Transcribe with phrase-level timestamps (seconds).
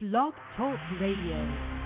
[0.00, 1.79] Blog Talk Radio.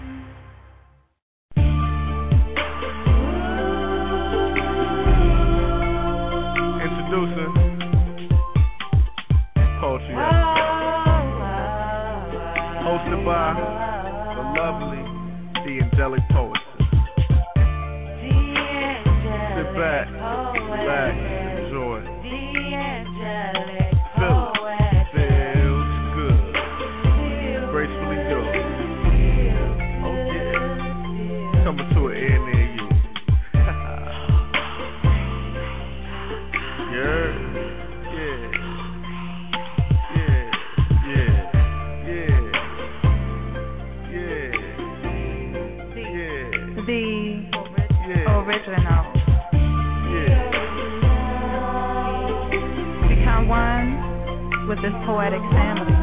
[54.85, 55.97] This poetic family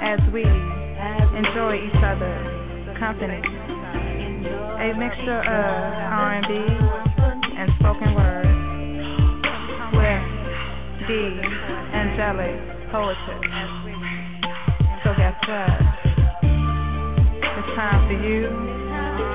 [0.00, 3.36] as we enjoy each other's company.
[4.80, 8.48] A mixture of R&B and spoken word
[9.92, 10.24] with
[11.04, 11.36] the
[11.92, 12.56] angelic
[12.88, 13.44] poetess.
[15.04, 15.76] So guess what?
[17.60, 18.48] It's time for you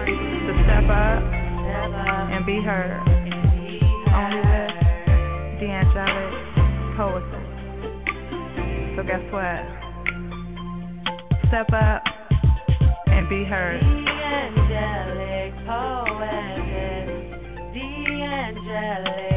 [0.09, 1.21] to step up
[2.33, 3.05] and be heard.
[4.17, 4.73] Only with
[5.61, 7.40] the angelic poetess.
[8.95, 9.63] So guess what?
[11.47, 12.03] Step up
[13.07, 13.81] and be heard.
[13.81, 17.09] The angelic poetess,
[17.73, 17.87] the
[18.23, 19.30] angelic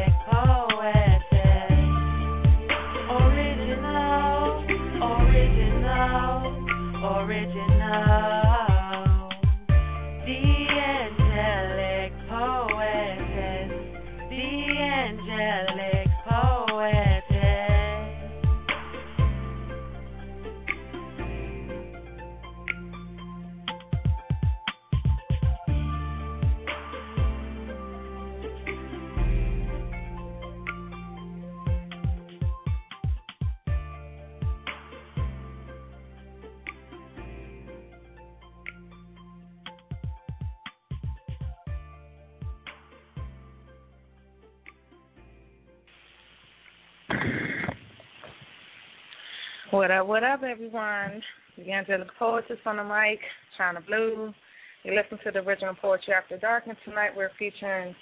[49.85, 51.21] What up, what up, everyone?
[51.57, 53.19] The Angelic Poetess on the mic,
[53.55, 54.33] Chyna Blue.
[54.81, 57.95] You listen to the original Poetry After Dark, and tonight we're featuring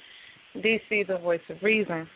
[0.56, 2.08] DC, the voice of reason.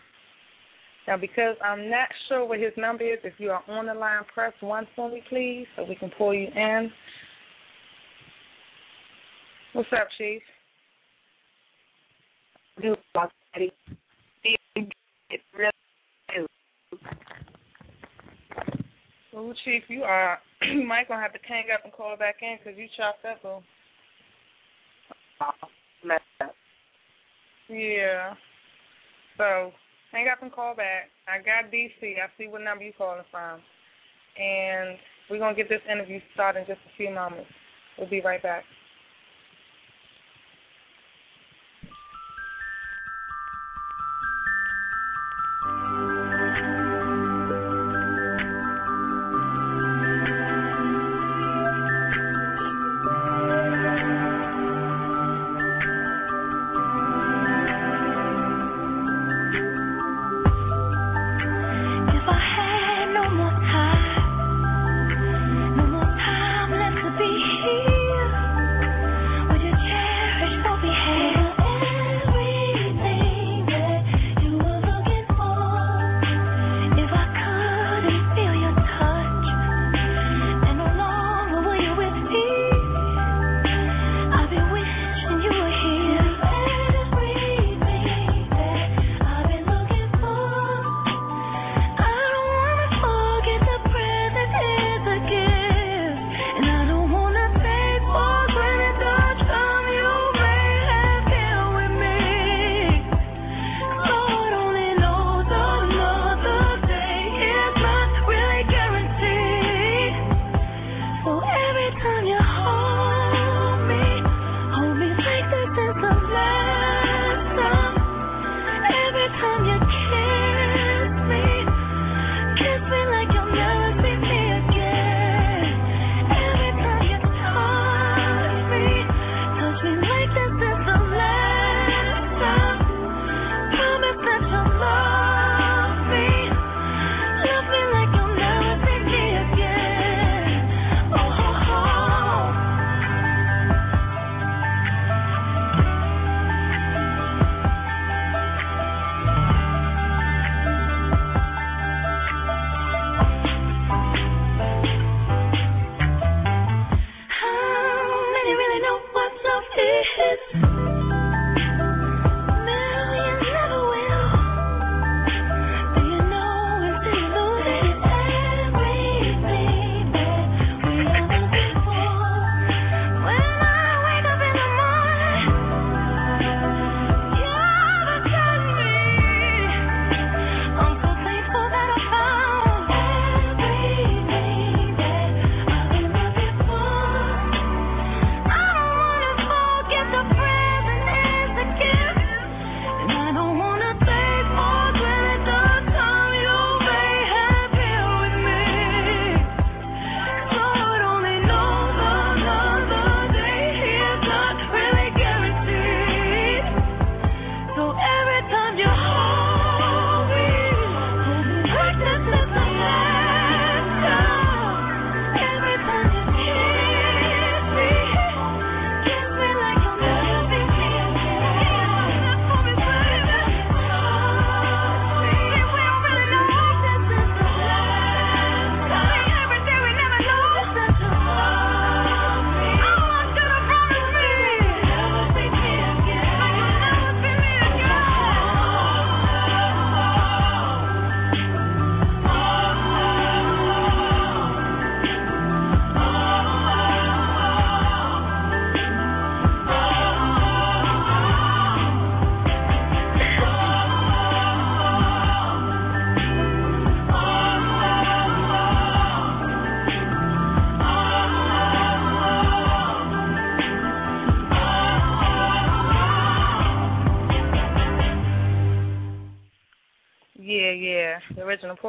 [1.06, 4.22] Now, because I'm not sure what his number is, if you are on the line,
[4.33, 6.89] press 1 for me, please, so we can pull you in.
[9.73, 10.41] What's up, Chief?
[19.35, 22.57] Ooh, Chief, you are, you might to have to hang up and call back in
[22.57, 23.39] because you chopped up.
[23.43, 23.63] Oh.
[26.05, 26.55] Messed up.
[27.69, 28.33] Yeah.
[29.38, 29.71] So
[30.11, 31.09] hang up and call back.
[31.27, 31.91] I got DC.
[32.01, 33.59] I see what number you calling from.
[34.39, 34.97] And
[35.29, 37.49] we're to get this interview started in just a few moments.
[37.97, 38.63] We'll be right back.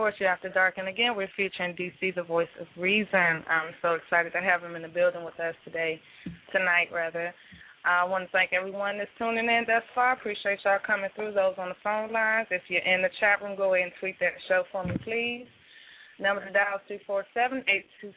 [0.09, 0.79] Poetry After Dark.
[0.79, 3.45] And again, we're featuring DC, the voice of reason.
[3.45, 6.01] I'm so excited to have him in the building with us today,
[6.51, 7.35] tonight, rather.
[7.85, 10.15] I want to thank everyone that's tuning in thus far.
[10.15, 11.33] Appreciate y'all coming through.
[11.35, 12.49] Those on the phone lines.
[12.51, 15.47] If you're in the chat room, go ahead and tweet that show for me, please.
[16.19, 17.01] Number to dial is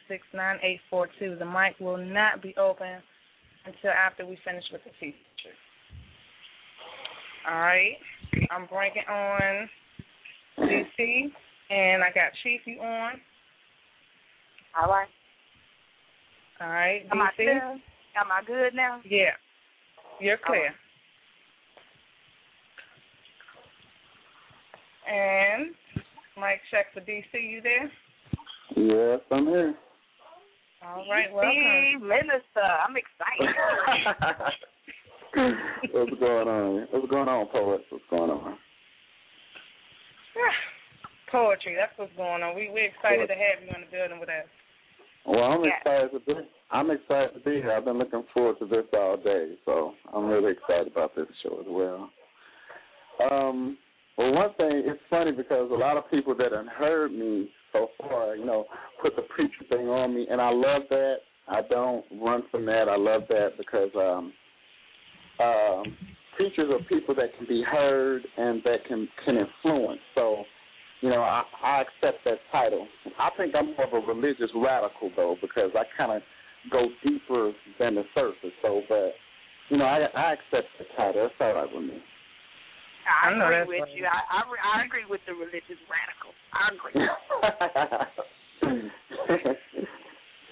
[0.08, 1.38] 347-826-9842.
[1.38, 3.02] The mic will not be open
[3.66, 5.56] until after we finish with the feature.
[7.46, 7.98] All right.
[8.50, 9.68] I'm bringing on
[10.58, 11.32] DC,
[11.70, 13.20] and I got Chief, you on?
[14.80, 15.08] All right.
[16.60, 17.36] All right, Am I DC?
[17.36, 17.62] clear?
[17.62, 19.00] Am I good now?
[19.04, 19.30] Yeah.
[20.20, 20.70] You're clear.
[25.10, 25.74] And
[26.38, 27.90] Mike check for DC, you there?
[28.76, 29.74] Yes, I'm here.
[30.86, 32.08] All right, welcome.
[32.08, 33.54] Minister, I'm excited.
[35.92, 36.86] What's going on?
[36.90, 37.80] What's going on, poet?
[37.90, 38.56] What's going on?
[41.32, 42.54] Poetry, that's what's going on.
[42.54, 44.44] We we're excited to have you in the building with us.
[45.24, 45.76] Well, I'm Yeah.
[45.78, 46.46] excited to be.
[46.70, 47.72] I'm excited to be here.
[47.72, 51.58] I've been looking forward to this all day, so I'm really excited about this show
[51.60, 52.10] as well.
[53.30, 53.78] Um,
[54.16, 57.90] well, one thing it's funny because a lot of people that have heard me so
[57.98, 58.66] far, you know,
[59.00, 61.16] put the preacher thing on me, and I love that.
[61.48, 62.88] I don't run from that.
[62.88, 64.32] I love that because um,
[65.40, 65.96] um,
[66.36, 70.00] preachers are people that can be heard and that can can influence.
[70.14, 70.44] So,
[71.02, 72.86] you know, I, I accept that title.
[73.18, 76.22] I think I'm more of a religious radical though because I kind of
[76.70, 78.54] go deeper than the surface.
[78.62, 79.12] So, but
[79.68, 81.28] you know, I I accept the title.
[81.28, 81.98] That's all right with me.
[83.02, 83.96] I I agree with right.
[83.96, 84.06] you.
[84.06, 86.30] I, I I agree with the religious radical.
[86.54, 86.94] I agree.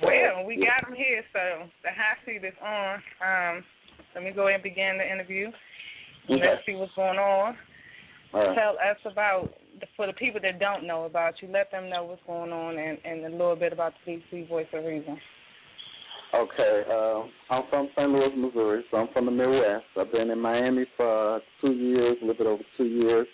[0.02, 2.94] Well, we got him here, so the hot seat is on.
[3.20, 3.64] Um,
[4.14, 5.48] let me go ahead and begin the interview.
[6.24, 6.40] Okay.
[6.40, 7.54] Let's see what's going on.
[8.32, 8.54] Right.
[8.54, 9.52] Tell us about
[9.96, 11.48] for the people that don't know about you.
[11.48, 14.66] Let them know what's going on and, and a little bit about the DC Voice
[14.72, 15.18] of Reason.
[16.32, 18.08] Okay, um, I'm from St.
[18.08, 19.84] Louis, Missouri, so I'm from the Midwest.
[19.98, 23.26] I've been in Miami for two years, a little bit over two years.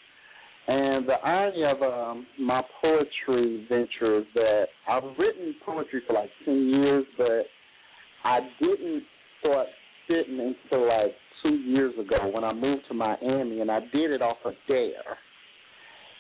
[0.69, 6.31] And the irony of um, my poetry venture is that I've written poetry for like
[6.47, 7.45] 10 years, but
[8.25, 9.05] I didn't
[9.41, 9.67] start
[10.05, 11.13] spitting until like
[11.43, 15.19] two years ago when I moved to Miami, and I did it off a dare.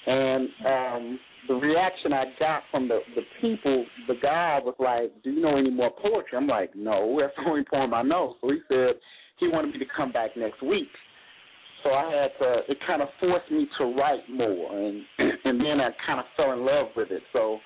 [0.06, 1.18] And um,
[1.48, 5.56] the reaction I got from the the people, the guy was like, "Do you know
[5.56, 8.94] any more poetry?" I'm like, "No, that's the only poem I know." So he said
[9.38, 10.88] he wanted me to come back next week.
[11.82, 12.60] So I had to.
[12.68, 15.02] It kind of forced me to write more, and
[15.44, 17.22] and then I kind of fell in love with it.
[17.32, 17.58] So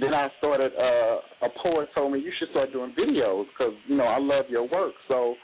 [0.00, 0.72] then I started.
[0.76, 4.46] Uh, a poet told me you should start doing videos because you know I love
[4.48, 4.94] your work.
[5.08, 5.34] So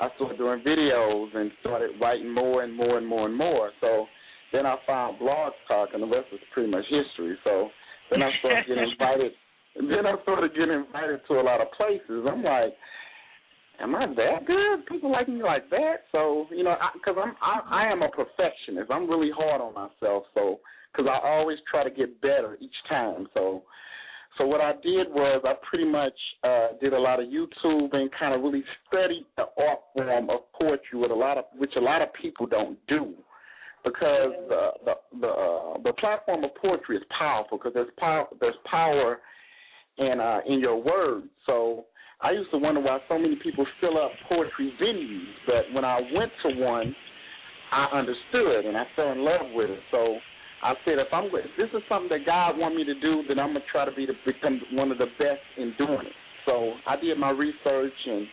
[0.00, 3.70] I started doing videos and started writing more and more and more and more.
[3.80, 4.06] So
[4.52, 7.36] then I found Blog Talk, and the rest is pretty much history.
[7.44, 7.68] So
[8.10, 9.32] then I started getting invited.
[9.76, 12.26] Then I started getting invited to a lot of places.
[12.28, 12.74] I'm like,
[13.80, 14.86] am I that good?
[14.86, 16.04] People like me like that?
[16.12, 18.90] So you know, because I'm I, I am a perfectionist.
[18.90, 20.24] I'm really hard on myself.
[20.34, 20.60] So
[20.92, 23.28] because I always try to get better each time.
[23.34, 23.62] So
[24.38, 26.12] so what I did was I pretty much
[26.44, 30.40] uh, did a lot of YouTube and kind of really studied the art form of
[30.58, 33.14] poetry, with a lot of which a lot of people don't do,
[33.84, 38.54] because the the the, uh, the platform of poetry is powerful because there's power there's
[38.70, 39.18] power
[39.98, 41.26] in uh, in your words.
[41.46, 41.86] So
[42.20, 46.00] I used to wonder why so many people fill up poetry venues, but when I
[46.14, 46.94] went to one,
[47.72, 49.80] I understood and I fell in love with it.
[49.90, 50.18] So
[50.62, 53.38] I said, if I'm if this is something that God want me to do, then
[53.38, 56.12] I'm gonna try to be to become one of the best in doing it.
[56.46, 58.26] So I did my research and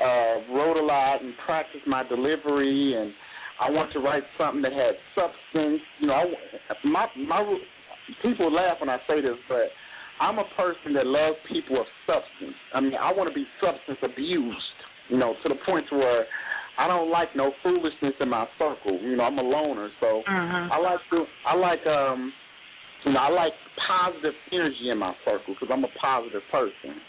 [0.00, 3.12] uh, wrote a lot and practiced my delivery, and
[3.60, 5.80] I want to write something that had substance.
[6.00, 7.58] You know, I, my my
[8.22, 9.68] people laugh when I say this, but
[10.20, 12.56] I'm a person that loves people of substance.
[12.74, 14.56] I mean, I want to be substance abused.
[15.08, 16.26] You know, to the point where
[16.78, 19.00] I don't like no foolishness in my circle.
[19.02, 20.72] You know, I'm a loner, so Mm-hmm.
[20.72, 21.24] I like to.
[21.46, 22.32] I like um,
[23.04, 23.52] you know, I like
[23.86, 27.00] positive energy in my circle because I'm a positive person.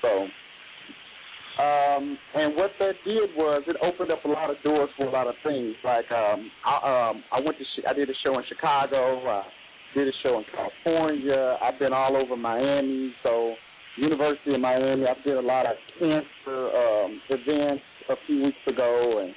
[0.00, 0.08] So,
[1.62, 5.10] um, and what that did was it opened up a lot of doors for a
[5.10, 5.74] lot of things.
[5.84, 9.20] Like um, I um, I went to sh- I did a show in Chicago.
[9.28, 9.42] I
[9.94, 11.58] did a show in California.
[11.60, 13.12] I've been all over Miami.
[13.22, 13.54] So,
[13.98, 15.06] University of Miami.
[15.06, 19.34] I did a lot of cancer um, events a few weeks ago, and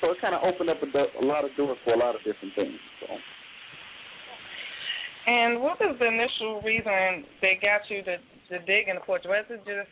[0.00, 2.14] so it kind of opened up a, do- a lot of doors for a lot
[2.14, 2.78] of different things.
[3.00, 3.06] So.
[5.26, 9.30] And what was the initial reason that got you to, to dig into poetry?
[9.30, 9.90] Was it just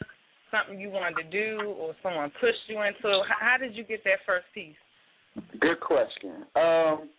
[0.51, 3.23] something you wanted to do or someone pushed you into?
[3.27, 4.79] How, how did you get that first piece?
[5.61, 6.47] Good question.
[6.55, 7.11] Um,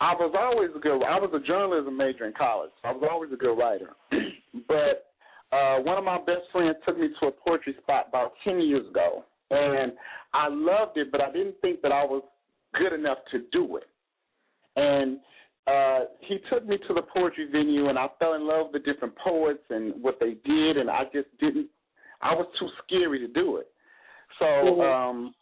[0.00, 1.02] I was always a good.
[1.02, 2.70] I was a journalism major in college.
[2.84, 3.96] I was always a good writer,
[4.68, 5.08] but
[5.56, 8.86] uh, one of my best friends took me to a poetry spot about ten years
[8.90, 9.92] ago, and
[10.34, 12.22] I loved it, but I didn't think that I was
[12.74, 13.84] good enough to do it.
[14.76, 15.18] And
[15.66, 18.92] uh, he took me to the poetry venue, and I fell in love with the
[18.92, 21.68] different poets and what they did, and I just didn't.
[22.22, 23.68] I was too scary to do it.
[24.38, 25.34] So um,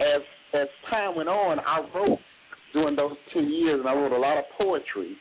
[0.00, 0.22] as
[0.54, 2.18] as time went on, I wrote
[2.72, 5.16] during those ten years, and I wrote a lot of poetry.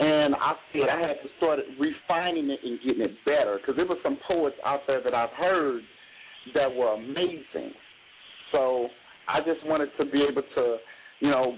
[0.00, 3.86] And I said I had to start refining it and getting it better because there
[3.86, 5.82] were some poets out there that I've heard
[6.54, 7.72] that were amazing.
[8.52, 8.88] So
[9.28, 10.76] I just wanted to be able to,
[11.20, 11.56] you know,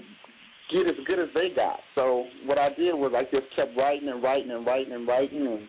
[0.71, 1.79] get as good as they got.
[1.95, 5.47] So what I did was I just kept writing and writing and writing and writing
[5.47, 5.67] and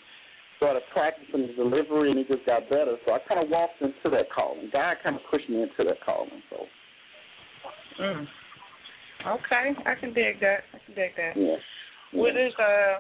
[0.57, 2.97] started practicing the delivery, and it just got better.
[3.05, 4.71] So I kind of walked into that calling.
[4.73, 6.43] God kind of pushed me into that calling.
[6.50, 6.57] So.
[8.00, 8.26] Mm.
[9.26, 10.61] Okay, I can dig that.
[10.73, 11.37] I can dig that.
[11.37, 11.57] Yeah.
[12.12, 12.99] What is uh?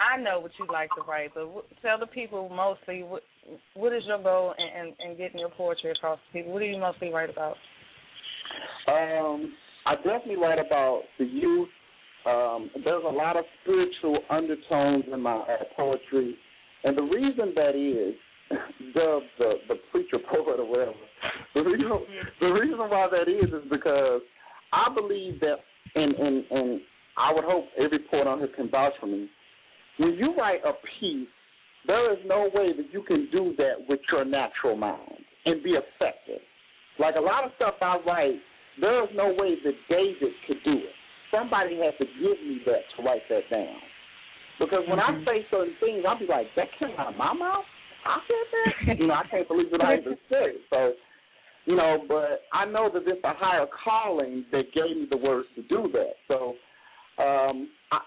[0.00, 1.46] I know what you like to write, but
[1.82, 3.22] tell the people mostly what
[3.74, 6.52] what is your goal in, in, in getting your poetry across to people?
[6.52, 7.56] What do you mostly write about?
[8.88, 9.52] Um,
[9.86, 11.68] I definitely write about the youth.
[12.26, 16.34] Um, there's a lot of spiritual undertones in my uh, poetry,
[16.84, 18.14] and the reason that is
[18.94, 20.92] the the the preacher poet or whatever.
[21.52, 21.90] The reason
[22.40, 24.20] the reason why that is is because
[24.72, 25.56] I believe that,
[25.96, 26.80] and and and
[27.18, 29.28] I would hope every poet on here can vouch for me.
[30.00, 31.28] When you write a piece,
[31.86, 35.76] there is no way that you can do that with your natural mind and be
[35.76, 36.40] effective.
[36.98, 38.40] Like a lot of stuff I write,
[38.80, 40.94] there is no way that David could do it.
[41.30, 43.76] Somebody has to give me that to write that down.
[44.58, 47.64] Because when I say certain things, I'll be like, that came out of my mouth?
[48.06, 48.98] I said that?
[49.00, 50.60] you know, I can't believe that I even said it.
[50.70, 50.92] So,
[51.66, 55.48] you know, but I know that there's a higher calling that gave me the words
[55.56, 56.12] to do that.
[56.26, 56.54] So,
[57.22, 58.00] um, I,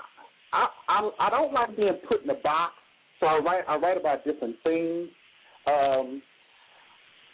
[0.53, 2.73] I I I don't like being put in a box.
[3.19, 5.09] So I write I write about different things.
[5.65, 6.21] Um,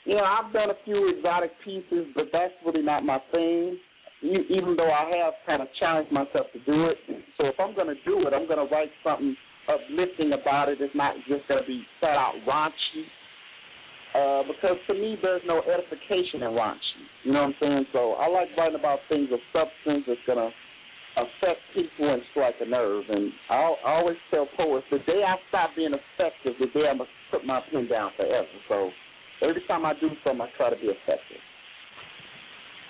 [0.06, 3.78] you know, I've done a few exotic pieces, but that's really not my thing.
[4.22, 6.98] Even though I have kind of challenged myself to do it,
[7.38, 9.36] so if I'm going to do it, I'm going to write something
[9.70, 10.80] uplifting about it.
[10.82, 13.06] It's not just going to be flat out raunchy.
[14.10, 17.06] Uh, because to me, there's no edification in raunchy.
[17.24, 17.86] You know what I'm saying?
[17.94, 20.50] So I like writing about things of substance that's to
[21.18, 23.04] affect people and strike a nerve.
[23.10, 26.98] And I, I always tell poets, the day I stop being effective, the day I'm
[26.98, 28.48] going to put my pen down forever.
[28.68, 28.90] So
[29.42, 31.42] every time I do something, I try to be effective.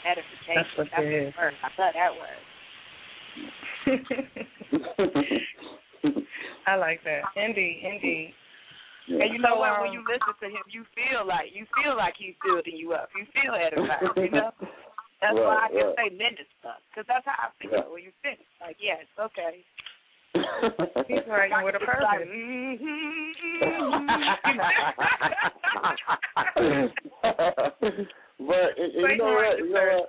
[0.05, 0.55] Edification.
[0.55, 1.53] That's what That's it the word.
[1.63, 2.39] I love that word.
[6.67, 7.21] I like that.
[7.35, 8.33] Indeed, indeed.
[9.07, 9.23] Yeah.
[9.25, 9.71] And you know what?
[9.71, 12.93] um, When you listen to him, you feel like you feel like he's building you
[12.93, 13.09] up.
[13.17, 14.05] You feel edified.
[14.15, 14.51] You know.
[15.21, 15.95] That's why I Right, can right.
[15.97, 17.87] say minister, because that's how I feel Yeah.
[17.91, 18.47] when you finish.
[18.61, 19.63] Like, yes, okay.
[21.07, 22.29] He's writing with a It's like, purpose.
[28.39, 29.57] but and, and you know what?
[29.57, 30.05] You know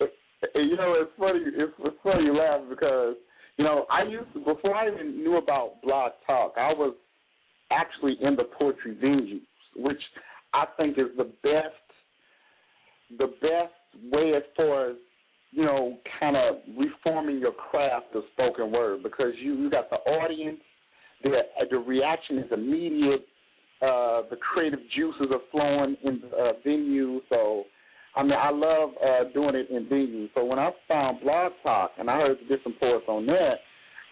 [0.00, 0.10] what?
[0.54, 1.40] You know it's funny.
[1.44, 3.14] It's, it's funny you laugh because
[3.56, 6.94] you know I used to before I even knew about Blog Talk, I was
[7.70, 9.42] actually in the poetry venues,
[9.76, 10.00] which
[10.54, 11.76] I think is the best
[13.18, 13.74] the best
[14.10, 14.96] way as far as
[15.52, 19.96] you know, kind of reforming your craft of spoken word because you you got the
[19.96, 20.60] audience,
[21.22, 21.30] the
[21.70, 23.26] the reaction is immediate,
[23.82, 27.20] uh, the creative juices are flowing in the uh, venue.
[27.28, 27.64] So,
[28.14, 30.28] I mean, I love uh, doing it in venues.
[30.34, 33.54] So when I found Blog Talk and I heard the different poets on that,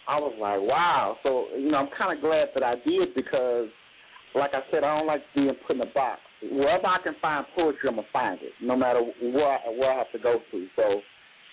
[0.09, 1.17] I was like, wow.
[1.23, 3.69] So you know, I'm kind of glad that I did because,
[4.35, 6.21] like I said, I don't like being put in a box.
[6.43, 10.13] Wherever I can find poetry, I'm gonna find it, no matter where where I have
[10.13, 10.67] to go to.
[10.77, 11.01] So,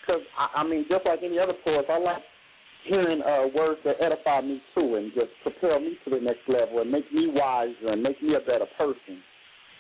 [0.02, 2.22] because I, I mean, just like any other poets, I like
[2.88, 6.82] hearing uh, words that edify me too, and just propel me to the next level,
[6.82, 9.22] and make me wiser, and make me a better person.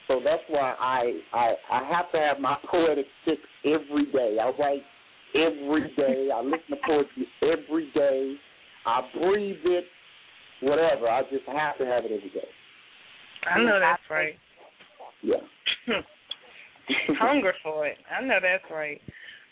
[0.08, 4.38] So that's why I I I have to have my poetic fix every day.
[4.42, 4.84] I write
[5.36, 6.30] every day.
[6.34, 8.36] I listen to poetry every day.
[8.86, 9.86] I breathe it,
[10.62, 11.10] whatever.
[11.10, 12.48] I just have to have it every day.
[13.50, 14.36] I know that's right.
[15.26, 15.96] Yeah.
[17.20, 17.98] Hunger for it.
[18.12, 19.02] I know that's right.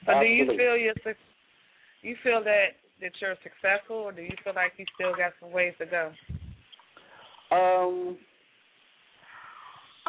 [0.06, 0.94] But do you feel you're
[2.01, 5.51] you feel that that you're successful, or do you feel like you still got some
[5.51, 6.12] ways to go?
[7.51, 8.18] Um,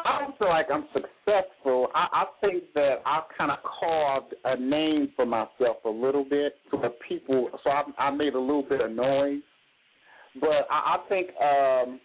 [0.05, 1.87] I don't feel like I'm successful.
[1.95, 6.57] I, I think that I've kind of carved a name for myself a little bit
[6.71, 9.41] to the people, so I, I made a little bit of noise.
[10.39, 11.99] But I, I think um,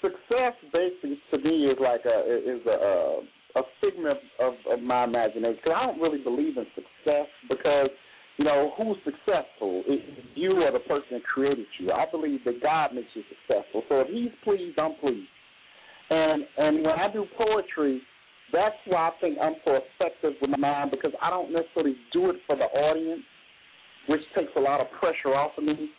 [0.00, 3.20] success, basically, to me, is like a is a uh,
[3.56, 5.58] a, a figment of, of my imagination.
[5.64, 7.90] 'Cause I don't really believe in success because
[8.36, 9.82] you know, who's successful?
[9.86, 10.00] Is
[10.34, 11.92] you or the person that created you?
[11.92, 13.82] I believe that God makes you successful.
[13.88, 15.28] So if He's pleased, I'm pleased.
[16.08, 18.00] And and when I do poetry,
[18.52, 22.36] that's why I think I'm so effective with mine because I don't necessarily do it
[22.46, 23.22] for the audience,
[24.08, 25.90] which takes a lot of pressure off of me.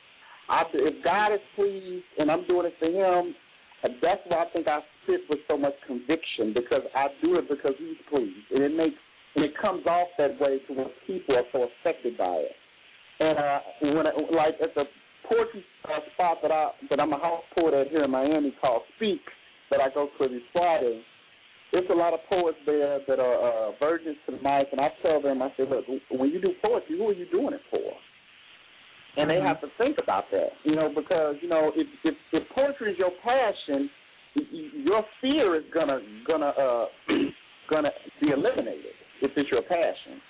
[0.50, 3.36] I, if God is pleased and I'm doing it for Him,
[3.84, 7.74] that's why I think I spit with so much conviction because I do it because
[7.78, 8.96] He's pleased, and it makes
[9.36, 12.52] and it comes off that way to where people are so affected by it.
[13.20, 13.60] And uh,
[13.96, 14.84] when I, like at the
[15.28, 18.84] poetry uh, spot that I that I'm a house poet at here in Miami called
[18.98, 19.22] Speak
[19.70, 21.02] that I go to every Friday.
[21.72, 24.90] There's a lot of poets there that are uh, virgins to the mic, and I
[25.02, 27.94] tell them, I say, look, when you do poetry, who are you doing it for?
[29.18, 32.44] And they have to think about that, you know, because you know if if, if
[32.56, 33.90] poetry is your passion,
[34.36, 36.86] y- y- your fear is gonna gonna uh,
[37.70, 40.22] gonna be eliminated if it's your passion.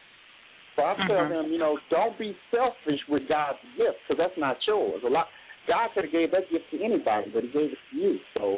[0.76, 1.30] So I tell Mhm.
[1.30, 5.04] them, you know, don't be selfish with God's gift because that's not yours.
[5.06, 5.28] A lot
[5.67, 8.20] God could have gave that gift to anybody, but He gave it to you.
[8.34, 8.58] So,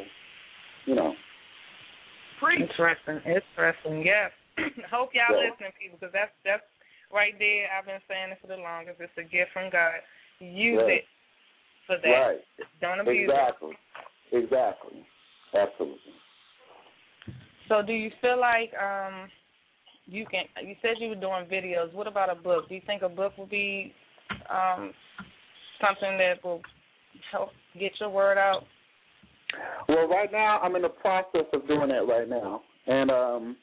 [0.86, 1.14] you know,
[2.42, 3.20] Interesting.
[3.24, 4.04] Interesting.
[4.04, 4.30] Yes.
[4.90, 5.50] Hope y'all Yeah.
[5.50, 6.62] listening, people, because that's that's
[7.14, 7.68] right there.
[7.70, 8.98] I've been saying it for the longest.
[9.00, 10.02] It's a gift from God.
[10.40, 10.98] Use Right.
[10.98, 11.04] it
[11.86, 12.08] for that.
[12.10, 12.40] right?
[12.80, 13.32] Don't abuse it.
[13.32, 13.78] Exactly,
[14.32, 15.06] exactly,
[15.54, 16.12] absolutely.
[17.68, 19.30] So, do you feel like um
[20.06, 20.44] you can?
[20.66, 21.92] You said you were doing videos.
[21.94, 22.68] What about a book?
[22.68, 23.94] Do you think a book will be
[24.50, 24.92] um
[25.80, 26.60] something that will
[27.30, 28.64] help get your word out?
[29.88, 33.56] Well, right now I'm in the process of doing that right now, and um,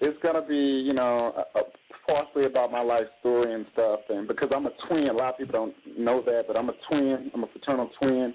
[0.00, 1.60] it's gonna be, you know, uh,
[2.06, 5.38] partially about my life story and stuff, and because I'm a twin, a lot of
[5.38, 7.30] people don't know that, but I'm a twin.
[7.34, 8.34] I'm a fraternal twin,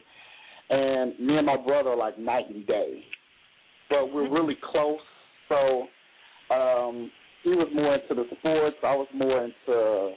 [0.70, 3.04] and me and my brother are like night and day,
[3.90, 5.00] but we're really close.
[5.50, 5.88] So
[6.54, 7.12] um,
[7.44, 10.16] he was more into the sports, I was more into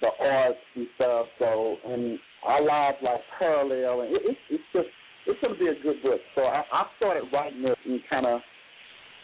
[0.00, 1.26] the arts and stuff.
[1.38, 4.88] So and our lives like parallel, and it, it's it's just
[5.26, 6.20] it's going to be a good book.
[6.34, 8.40] So I, I started writing it and kind of,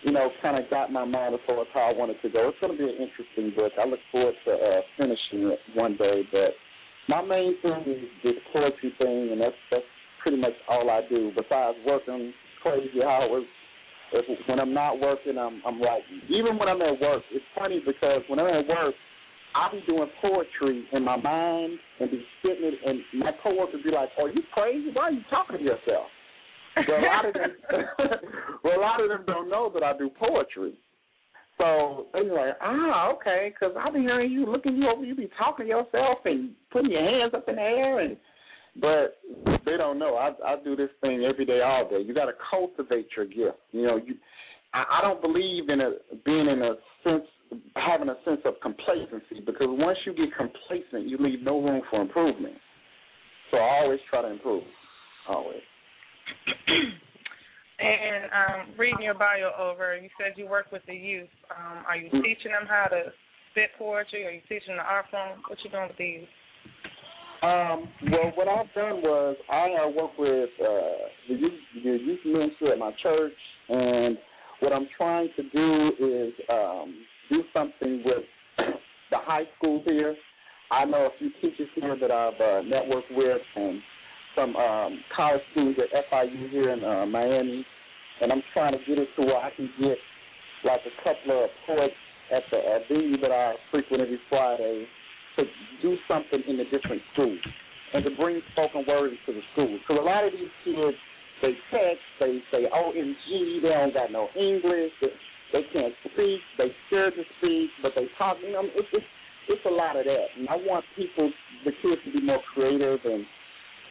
[0.02, 2.48] you know, kind of got my mind as far as how I wanted to go.
[2.48, 3.72] It's going to be an interesting book.
[3.78, 6.22] I look forward to uh, finishing it one day.
[6.30, 6.58] But
[7.08, 9.86] my main thing is this poetry thing, and that's that's
[10.22, 11.30] pretty much all I do.
[11.34, 13.44] Besides working crazy hours,
[14.12, 16.20] if, when I'm not working, I'm I'm writing.
[16.28, 18.94] Even when I'm at work, it's funny because when I'm at work,
[19.54, 23.90] I'll be doing poetry in my mind and be spitting it, and my coworkers be
[23.90, 24.90] like, "Are you crazy?
[24.92, 26.10] Why are you talking to yourself?"
[26.74, 27.50] But a lot of them,
[28.64, 30.74] well, a lot of them don't know that I do poetry.
[31.58, 35.14] So they be like, "Ah, okay," because I be hearing you, looking you over, you
[35.14, 38.16] be talking to yourself and putting your hands up in the air, and
[38.80, 39.18] but
[39.64, 40.16] they don't know.
[40.16, 42.00] I I do this thing every day, all day.
[42.00, 43.60] You got to cultivate your gift.
[43.70, 44.14] You know, you.
[44.72, 45.90] I, I don't believe in a
[46.24, 47.26] being in a sense
[47.76, 52.00] having a sense of complacency because once you get complacent, you leave no room for
[52.00, 52.54] improvement.
[53.50, 54.62] So I always try to improve.
[55.28, 55.60] Always.
[57.82, 61.28] And um, reading your bio over, you said you work with the youth.
[61.50, 62.22] Um, are you Mm.
[62.22, 63.12] teaching them how to
[63.50, 64.24] spit poetry?
[64.24, 65.42] Are you teaching the art form?
[65.48, 66.28] What you doing with the youth?
[67.42, 72.20] Um, well, what I've done was I uh, work with uh, the youth, the youth
[72.24, 73.32] ministry at my church,
[73.68, 74.16] and
[74.60, 76.94] what I'm trying to do is um,
[77.28, 78.24] do something with
[79.10, 80.14] the high schools here.
[80.70, 83.82] I know a few teachers here that I've uh, networked with, and
[84.34, 87.64] some um, college students at FIU here in uh, Miami,
[88.20, 89.98] and I'm trying to get it to where I can get
[90.64, 91.94] like a couple of poets
[92.34, 94.86] at the uh, venue that I frequent every Friday
[95.36, 95.44] to
[95.82, 97.38] do something in the different schools
[97.94, 99.80] and to bring spoken word into the schools.
[99.80, 100.96] Because a lot of these kids,
[101.42, 105.12] they text, they say OMG, they don't got no English, they,
[105.52, 108.36] they can't speak, they scared to speak, but they talk.
[108.42, 109.04] You know, it's it's
[109.48, 111.30] it's a lot of that, and I want people,
[111.64, 113.26] the kids, to be more creative, and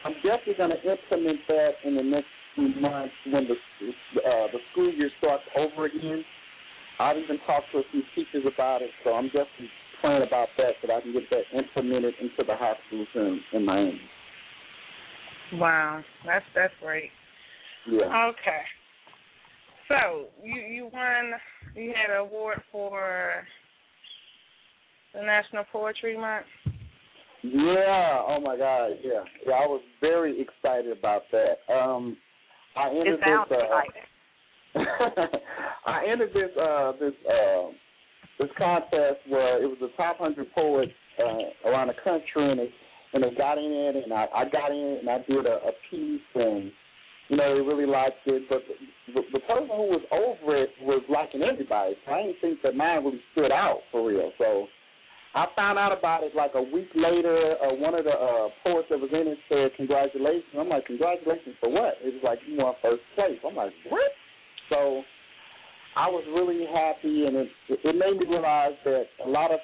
[0.04, 4.60] I'm definitely going to implement that in the next few months when the uh, the
[4.72, 6.24] school year starts over again.
[7.00, 9.70] I've even talked to a few teachers about it, so I'm definitely
[10.02, 13.40] praying about that so that I can get that implemented into the high schools in,
[13.54, 14.02] in Miami.
[15.54, 17.10] Wow, that's that's great.
[17.90, 18.30] Yeah.
[18.30, 18.62] Okay.
[19.88, 21.34] So you you won.
[21.76, 23.46] You had an award for
[25.14, 26.46] the National Poetry Month.
[27.44, 28.22] Yeah.
[28.28, 28.92] Oh my God.
[29.04, 29.24] Yeah.
[29.46, 29.54] Yeah.
[29.54, 31.74] I was very excited about that.
[31.74, 32.18] Um,
[32.76, 33.60] I ended It sounds this.
[33.70, 33.82] Uh.
[35.86, 37.72] I entered this uh, this uh,
[38.40, 42.70] this contest where it was the top hundred poets uh, around the country, and they
[43.14, 46.22] and they got in, and I, I got in, and I did a, a piece,
[46.36, 46.72] and
[47.28, 48.44] you know they really liked it.
[48.50, 52.40] But the, the, the person who was over it was liking everybody, so I didn't
[52.40, 54.32] think that mine really stood out for real.
[54.38, 54.68] So
[55.34, 57.56] I found out about it like a week later.
[57.64, 61.56] Uh, one of the uh, poets that was in it said, "Congratulations." I'm like, "Congratulations
[61.60, 63.40] for what?" It was like you won first place.
[63.48, 64.12] I'm like, "What?"
[64.70, 65.04] So
[65.96, 69.60] I was really happy, and it it made me realize that a lot of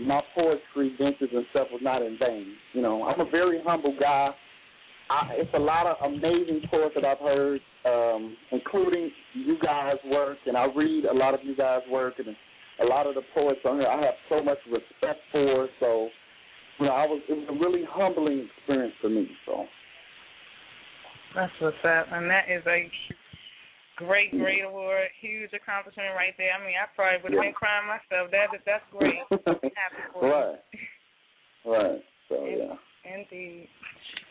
[0.00, 2.54] my poetry ventures and stuff was not in vain.
[2.72, 4.30] You know, I'm a very humble guy.
[5.10, 10.38] I, it's a lot of amazing poets that I've heard, um, including you guys' work,
[10.46, 12.36] and I read a lot of you guys' work, and
[12.80, 15.68] a lot of the poets on here I have so much respect for.
[15.80, 16.08] So,
[16.80, 19.28] you know, I was it was a really humbling experience for me.
[19.46, 19.64] So.
[21.34, 22.88] That's what's up, and that is a
[23.96, 26.56] great, great award, huge accomplishment right there.
[26.56, 28.30] I mean, I probably would have been crying myself.
[28.32, 29.20] That that's great.
[29.30, 30.32] I'm happy for you.
[30.32, 30.58] right.
[31.68, 32.00] Right.
[32.30, 32.74] So yeah.
[33.04, 33.68] Indeed.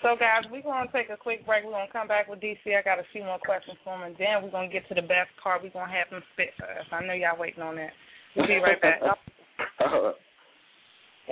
[0.02, 1.66] So, guys, we're going to take a quick break.
[1.66, 2.62] We're going to come back with DC.
[2.70, 4.96] I got a few more questions for him, and then we're going to get to
[4.96, 5.64] the best part.
[5.64, 6.86] We're going to have him spit for us.
[6.92, 7.94] I know y'all waiting on that.
[8.38, 9.02] We'll be right back.
[9.82, 10.16] All right.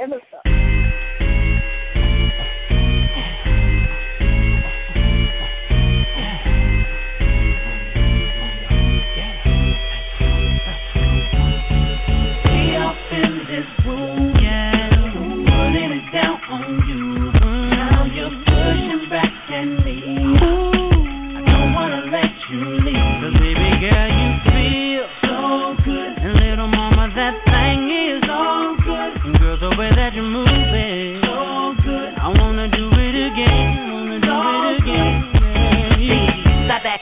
[0.04, 0.20] In the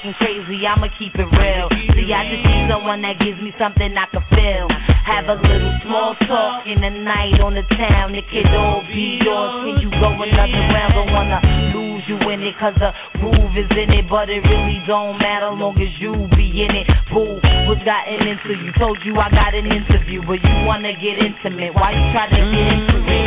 [0.03, 1.67] acting crazy, I'ma keep it real.
[1.95, 4.67] See, I just need someone that gives me something I can feel.
[5.07, 8.15] Have a little small talk in the night on the town.
[8.15, 9.63] It could all be yours.
[9.63, 10.93] Can you go another round?
[10.95, 11.39] Don't wanna
[11.71, 14.09] lose you in it, cause the groove is in it.
[14.09, 16.87] But it really don't matter long as you be in it.
[17.11, 18.71] Boo, what's gotten into you?
[18.75, 21.75] Told you I got an interview, but you wanna get intimate.
[21.75, 23.22] Why you try to get into it?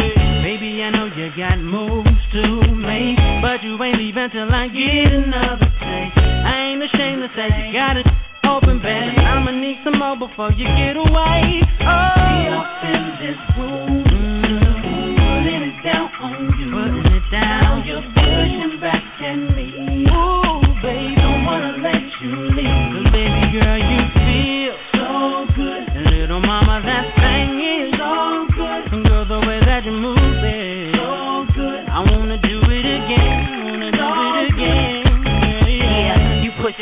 [0.77, 2.45] Baby, I know you got moves to
[2.77, 6.21] make, but you ain't leaving till I get another taste.
[6.21, 8.05] I ain't ashamed to say you got it
[8.45, 9.17] open, baby.
[9.25, 11.65] I'ma need some more before you get away.
[11.81, 16.69] Oh, up in this room, putting it down on you.
[16.69, 17.89] putting it Now down.
[17.89, 20.05] you're pushing back at me.
[20.13, 22.85] Ooh, baby, Don't wanna let you leave.
[22.93, 29.09] 'Cause baby girl, you feel So good, and little mama, that thing is so good,
[29.09, 30.66] girl, the way that you move it.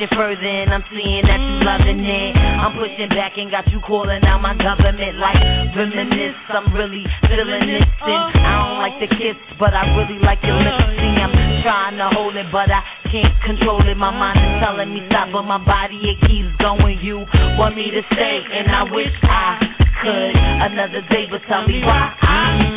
[0.05, 2.33] Pushing further and I'm seeing that you loving it.
[2.37, 5.41] I'm pushing back and got you calling out my government like
[5.77, 6.37] reminisce.
[6.49, 10.57] I'm really feeling this and I don't like the kiss, but I really like your
[10.57, 11.01] lips.
[11.01, 13.97] See, I'm trying to hold it, but I can't control it.
[13.97, 17.01] My mind is telling me stop, but my body it keeps going.
[17.01, 17.25] You
[17.57, 19.61] want me to stay, and I wish I
[20.03, 20.33] could.
[20.69, 22.74] Another day, but tell me why I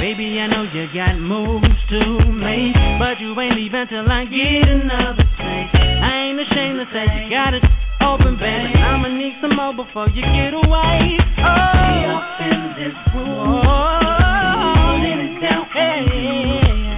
[0.00, 2.00] Baby, I know you got moves to
[2.32, 5.74] make, but you ain't leaving I get another taste.
[5.74, 7.64] I ain't ashamed to say you got it
[8.00, 8.72] open, baby.
[8.78, 11.18] I'ma need some more before you get away.
[11.40, 13.64] Up in this room,
[15.40, 15.66] down.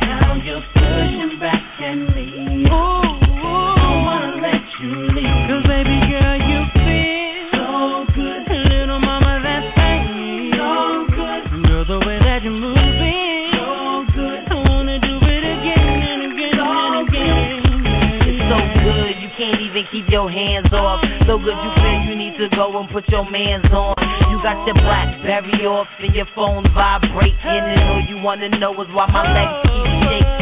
[0.02, 2.35] Now you're pushing back at me.
[20.36, 21.00] Hands off.
[21.24, 23.96] So good you feel you need to go and put your mans on.
[24.28, 28.88] You got your Blackberry off and your phone vibrating, and all you wanna know is
[28.92, 30.35] why my legs keep shaking.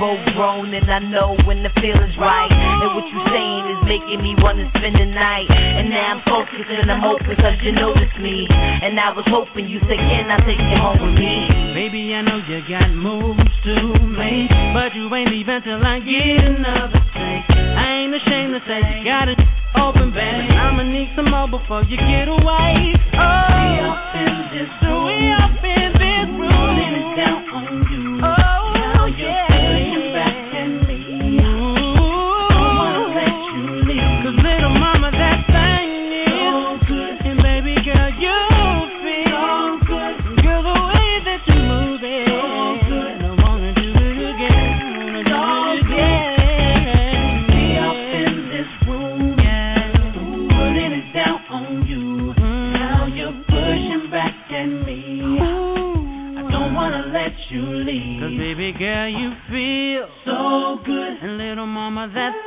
[0.00, 2.48] We both grown, and I know when the feeling's right.
[2.48, 5.44] And what you saying is making me wanna spend the night.
[5.52, 8.48] And now I'm focused and I'm open 'cause you noticed me.
[8.48, 11.44] And I was hoping you said, Can I take you home with me?
[11.76, 13.74] Baby, I know you got moves to
[14.16, 17.50] make, but you ain't leaving till I get another taste.
[17.52, 19.38] I ain't ashamed to say you got it
[19.76, 20.48] open, baby.
[20.56, 22.72] I'ma need some more before you get away.
[22.88, 27.16] We Oh, up in this so we up in this room.
[27.16, 27.84] down on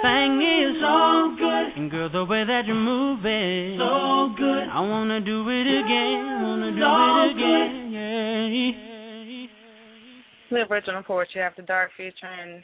[0.04, 4.68] thing is so good, And girl, the way that you move it, so good.
[4.68, 7.92] I wanna do it again, wanna do So it again.
[7.96, 9.48] Yeah,
[10.52, 12.62] The original poetry after dark featuring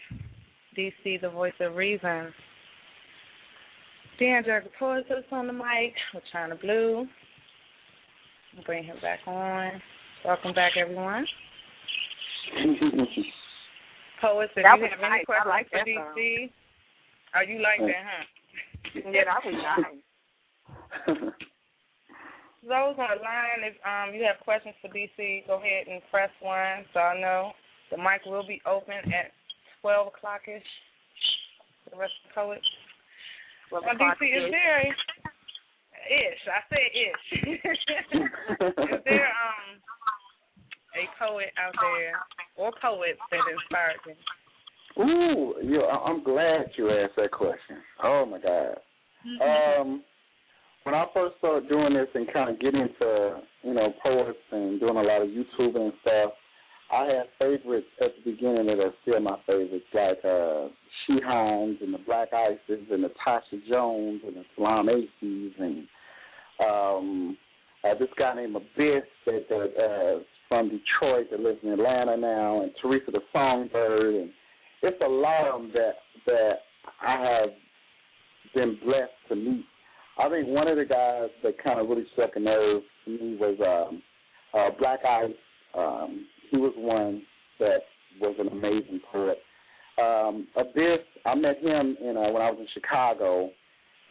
[0.76, 2.34] DC, the voice of reason.
[4.20, 7.08] D'Angelo Poetess on the mic with Chyna Blue.
[8.58, 9.82] I'll bring him back on.
[10.26, 11.26] Welcome back, everyone.
[14.22, 15.12] Poets, if That you have nice.
[15.12, 16.50] any I questions like for that DC,
[17.36, 18.26] oh, you like that, huh?
[19.12, 20.02] Yeah, that was nice.
[22.60, 26.30] Those on the line, if um you have questions for DC, go ahead and press
[26.42, 27.52] one so I know.
[27.92, 29.32] The mic will be open at
[29.82, 30.62] twelve o'clock ish.
[31.90, 32.70] The rest of the poets.
[33.72, 36.42] Well, DC, is there ish?
[36.52, 37.26] I said ish.
[38.94, 39.80] is there um
[41.00, 42.20] a poet out there
[42.58, 44.16] or poets that inspired you?
[45.00, 47.78] Ooh, you I- I'm glad you asked that question.
[48.04, 48.78] Oh my God.
[49.42, 50.04] Um,
[50.84, 54.80] when I first started doing this and kind of getting into you know poets and
[54.80, 56.32] doing a lot of YouTube and stuff,
[56.92, 60.68] I had favorites at the beginning that are still my favorites, like uh,
[61.08, 65.88] Shihans and the Black Ices and the Tasha Jones and the Taalam Aceys and
[66.60, 67.38] um,
[67.84, 72.62] uh, this guy named Abyss that that uh, from Detroit that lives in Atlanta now,
[72.64, 74.30] and Teresa the Songbird, and
[74.82, 75.94] it's a lot of them that
[76.26, 76.54] that
[77.02, 77.50] I have
[78.54, 79.66] been blessed to meet.
[80.18, 83.38] I think one of the guys that kind of really struck a nerve to me
[83.38, 84.02] was um,
[84.54, 85.32] uh, Black Ice.
[85.78, 87.22] Um, he was one
[87.60, 87.80] that
[88.20, 89.38] was an amazing poet.
[90.02, 93.50] Um, Abyss, I met him in uh, when I was in Chicago,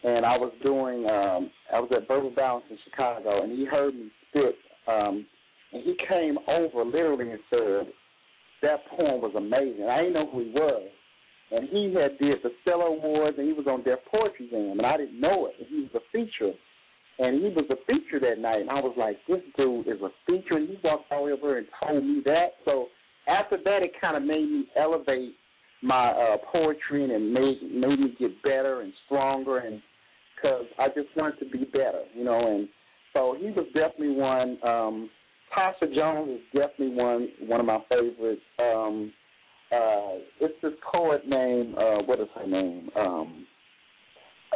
[0.05, 3.95] and I was doing um, I was at Verbal Balance in Chicago, and he heard
[3.95, 4.55] me spit,
[4.87, 5.27] um,
[5.73, 7.93] and he came over literally and said
[8.63, 9.87] that poem was amazing.
[9.89, 10.89] I didn't know who he was,
[11.51, 14.87] and he had did the Stellar Awards, and he was on Def Poetry Jam, and
[14.87, 15.67] I didn't know it.
[15.69, 16.53] He was a feature,
[17.19, 20.11] and he was a feature that night, and I was like, this dude is a
[20.27, 22.59] feature, and he walked all over and told me that.
[22.65, 22.87] So
[23.29, 25.35] after that, it kind of made me elevate
[25.83, 29.81] my uh, poetry and it made made me get better and stronger, and
[30.35, 32.57] because I just wanted to be better, you know.
[32.57, 32.69] And
[33.13, 34.59] so he was definitely one.
[34.65, 35.11] Um,
[35.57, 38.43] Tasha Jones is definitely one one of my favorites.
[38.59, 39.13] Um,
[39.71, 42.91] uh, it's this poet named uh, what is her name?
[42.97, 43.47] Um,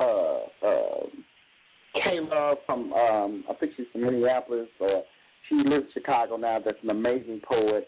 [0.00, 1.06] uh, uh,
[1.96, 5.02] Kayla from um, I think she's from Minneapolis, or
[5.48, 6.58] she lives in Chicago now.
[6.64, 7.86] That's an amazing poet.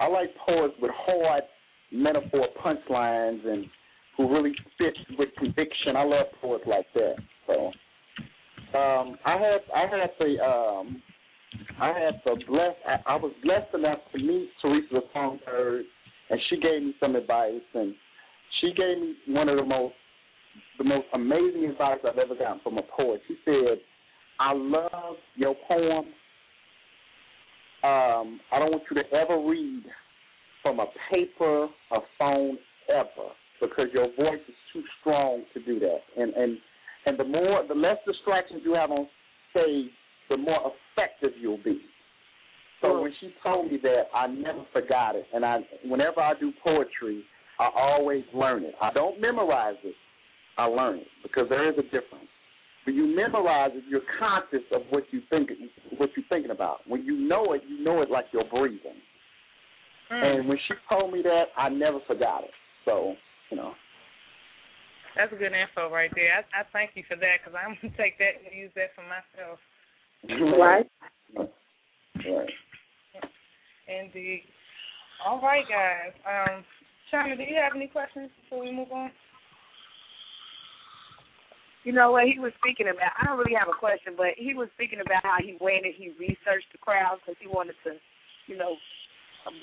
[0.00, 1.44] I like poets with hard
[1.90, 3.66] metaphor punchlines and
[4.16, 5.96] who really fit with conviction.
[5.96, 7.14] I love poets like that.
[7.46, 7.72] So
[8.78, 11.02] um, I had I had the um,
[11.80, 15.84] I had the bless I, I was blessed enough to meet Teresa Songbird,
[16.30, 17.94] and she gave me some advice, and
[18.60, 19.94] she gave me one of the most
[20.78, 23.20] the most amazing advice I've ever gotten from a poet.
[23.28, 23.78] She said,
[24.38, 26.06] "I love your poem.
[27.82, 29.84] Um, I don't want you to ever read
[30.62, 32.58] from a paper, a phone,
[32.88, 33.30] ever,
[33.60, 36.00] because your voice is too strong to do that.
[36.16, 36.58] And and
[37.06, 39.08] and the more, the less distractions you have on
[39.50, 39.90] stage,
[40.28, 41.80] the more effective you'll be.
[42.80, 45.26] So when she told me that, I never forgot it.
[45.34, 47.24] And I, whenever I do poetry,
[47.58, 48.74] I always learn it.
[48.80, 49.94] I don't memorize it.
[50.56, 52.30] I learn it because there is a difference.
[52.84, 55.50] When you memorize it, you're conscious of what you think,
[55.98, 56.78] what you're thinking about.
[56.86, 59.02] When you know it, you know it like you're breathing.
[60.08, 60.14] Hmm.
[60.14, 62.50] And when she told me that, I never forgot it.
[62.84, 63.14] So,
[63.50, 63.72] you know.
[65.16, 66.30] That's a good info right there.
[66.30, 69.02] I, I thank you for that because I'm gonna take that and use that for
[69.02, 69.58] myself.
[70.26, 70.86] Right.
[71.36, 72.50] Right.
[73.88, 74.42] Indeed.
[75.24, 76.12] All right, guys.
[76.26, 76.64] Um,
[77.12, 79.10] Chyna, do you have any questions before we move on?
[81.84, 83.16] You know what he was speaking about?
[83.16, 85.96] I don't really have a question, but he was speaking about how he went and
[85.96, 87.96] he researched the crowd because he wanted to,
[88.44, 88.76] you know,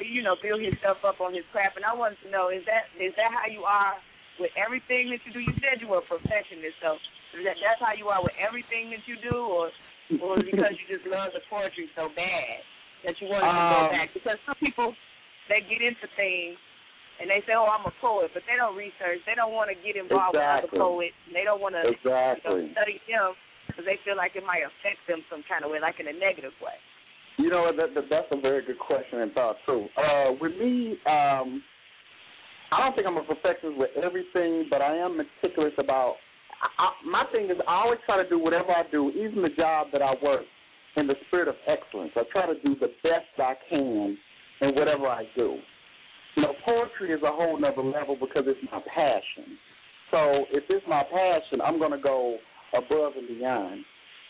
[0.02, 1.78] be, you know, build himself up on his craft.
[1.78, 3.94] And I wanted to know is that is that how you are
[4.42, 5.44] with everything that you do?
[5.44, 6.98] You said you were a perfectionist, so
[7.38, 9.70] is that that's how you are with everything that you do, or
[10.22, 12.62] or because you just love the poetry so bad
[13.06, 14.10] that you wanted to go Um, back?
[14.14, 14.94] Because some people
[15.50, 16.58] they get into things
[17.22, 19.22] and they say, "Oh, I'm a poet," but they don't research.
[19.26, 20.74] They don't want to get involved Exactly.
[20.74, 21.18] with other poets.
[21.28, 22.36] And they don't want to you know,
[22.74, 23.34] study them
[23.68, 26.14] because they feel like it might affect them some kind of way, like in a
[26.14, 26.78] negative way.
[27.38, 29.88] You know that, that that's a very good question and thought too.
[29.98, 31.62] Uh, with me, um,
[32.72, 36.16] I don't think I'm a perfectionist with everything, but I am meticulous about.
[36.80, 39.88] I, my thing is, I always try to do whatever I do, even the job
[39.94, 40.44] that I work,
[40.98, 42.12] in the spirit of excellence.
[42.16, 44.18] I try to do the best I can
[44.62, 45.58] in whatever I do.
[46.36, 49.58] You know, poetry is a whole nother level because it's my passion.
[50.12, 52.38] So if it's my passion, I'm going to go
[52.74, 53.84] above and beyond.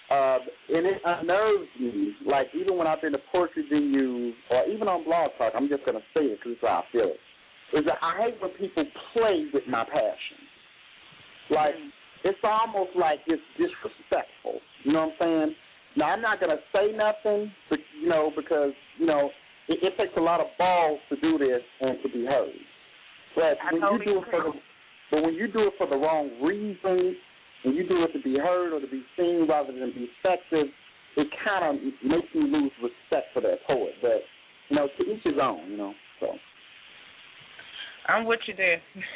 [0.10, 0.38] uh,
[0.70, 2.14] and it unnerves me.
[2.26, 5.86] Like even when I've been to poetry venues or even on Blog Talk, I'm just
[5.86, 7.78] gonna say it because it's how I feel it.
[7.78, 10.46] Is that I hate when people play with my passion.
[11.50, 11.74] Like
[12.26, 14.60] it's almost like it's disrespectful.
[14.84, 15.56] You know what I'm saying?
[15.96, 19.30] Now I'm not gonna say nothing, but you know because you know
[19.70, 22.58] it, it takes a lot of balls to do this and to be heard.
[23.36, 24.52] But I when totally you do it for the
[25.12, 27.16] but when you do it for the wrong reason,
[27.64, 30.68] when you do it to be heard or to be seen rather than be effective,
[31.18, 33.94] it kind of makes me lose respect for that poet.
[34.02, 34.26] But
[34.70, 35.70] you know, to each his own.
[35.70, 36.28] You know, so.
[38.08, 38.82] I'm with you there.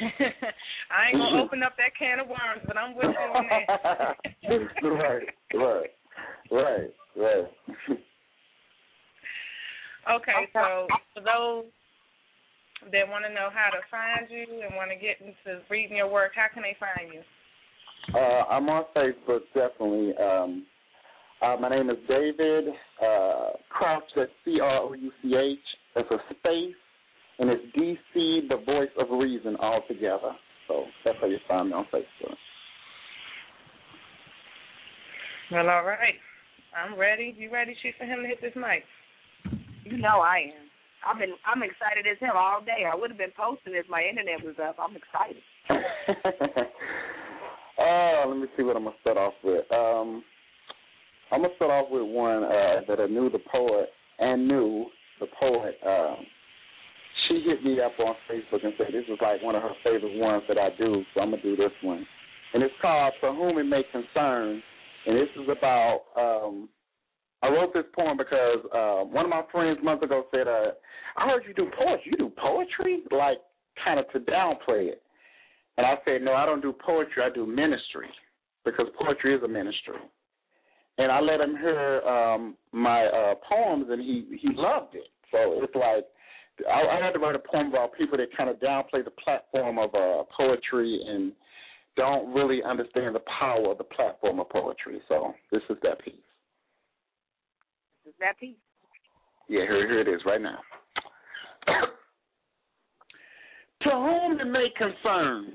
[0.90, 4.16] I ain't gonna open up that can of worms, but I'm with you on that.
[4.82, 5.90] right, right,
[6.50, 7.46] right, right.
[10.10, 11.64] Okay, so for those
[12.90, 16.10] that want to know how to find you and want to get into reading your
[16.10, 17.20] work, how can they find you?
[18.14, 20.16] Uh, I'm on Facebook, definitely.
[20.16, 20.66] Um,
[21.42, 22.64] uh, my name is David
[23.02, 24.04] uh, Crouch.
[24.16, 25.58] That's C R O U C H.
[25.94, 26.74] That's a space,
[27.40, 30.32] and it's DC, the voice of reason, all together.
[30.68, 32.36] So that's how you find me on Facebook.
[35.50, 36.14] Well, all right.
[36.76, 37.34] I'm ready.
[37.36, 38.84] You ready, Chief, for him to hit this mic?
[39.84, 40.68] You know I am.
[41.08, 42.84] I've been I'm excited as hell all day.
[42.90, 44.76] I would have been posting if my internet was up.
[44.78, 45.42] I'm excited.
[47.80, 49.64] uh, let me see what I'm gonna start off with.
[49.72, 50.22] Um,
[51.32, 54.86] I'm gonna start off with one uh, that I knew the poet and knew
[55.18, 55.78] the poet.
[55.84, 56.26] Um,
[57.30, 60.18] she hit me up on Facebook and said this is like one of her favorite
[60.18, 62.04] ones that I do, so I'm gonna do this one.
[62.52, 64.62] And it's called "For Whom It May Concern,"
[65.06, 66.02] and this is about.
[66.16, 66.68] Um,
[67.42, 70.72] I wrote this poem because uh, one of my friends months ago said, uh,
[71.16, 72.12] "I heard you do poetry.
[72.12, 73.38] You do poetry, like
[73.82, 75.02] kind of to downplay it."
[75.78, 77.22] And I said, "No, I don't do poetry.
[77.22, 78.08] I do ministry
[78.64, 79.96] because poetry is a ministry."
[80.98, 85.08] And I let him hear um, my uh, poems, and he he loved it.
[85.30, 86.04] So it's like
[86.68, 89.78] I, I had to write a poem about people that kind of downplay the platform
[89.78, 91.32] of uh, poetry and
[91.96, 95.00] don't really understand the power of the platform of poetry.
[95.08, 96.14] So this is that piece.
[98.06, 98.56] Is that piece?
[99.48, 100.58] Yeah, here, here it is right now.
[103.82, 105.54] to whom it may concern,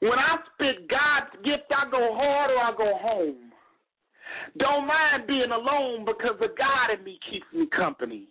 [0.00, 3.52] when I spit God's gift, I go hard or I go home.
[4.58, 8.26] Don't mind being alone because the God in me keeps me company.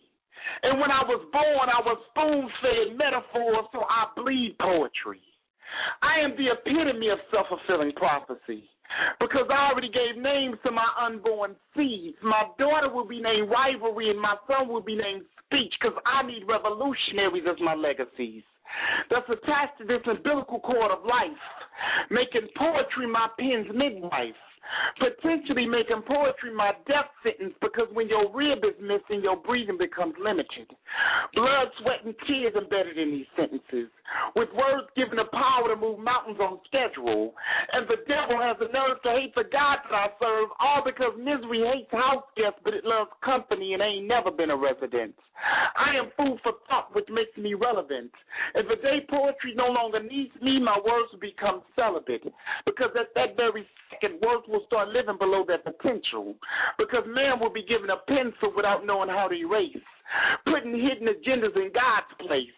[0.63, 5.21] And when I was born, I was spoon fed metaphors, so I bleed poetry.
[6.01, 8.69] I am the epitome of self fulfilling prophecy
[9.19, 12.17] because I already gave names to my unborn seeds.
[12.23, 16.25] My daughter will be named Rivalry, and my son will be named Speech because I
[16.25, 18.43] need revolutionaries as my legacies.
[19.09, 21.43] That's attached to this umbilical cord of life,
[22.09, 24.39] making poetry my pen's midwife.
[24.99, 30.13] Potentially making poetry my death sentence because when your rib is missing, your breathing becomes
[30.23, 30.69] limited.
[31.33, 33.89] Blood, sweat, and tears embedded in these sentences,
[34.35, 37.33] with words given the power to move mountains on schedule.
[37.73, 41.13] And the devil has the nerve to hate the God that I serve, all because
[41.17, 45.15] misery hates house guests, but it loves company and ain't never been a resident.
[45.75, 48.11] I am food for thought, which makes me relevant.
[48.55, 52.23] If the day poetry no longer needs me, my words will become celibate.
[52.65, 56.35] Because at that very second, words will start living below their potential.
[56.77, 59.81] Because man will be given a pencil without knowing how to erase,
[60.45, 62.53] putting hidden agendas in God's place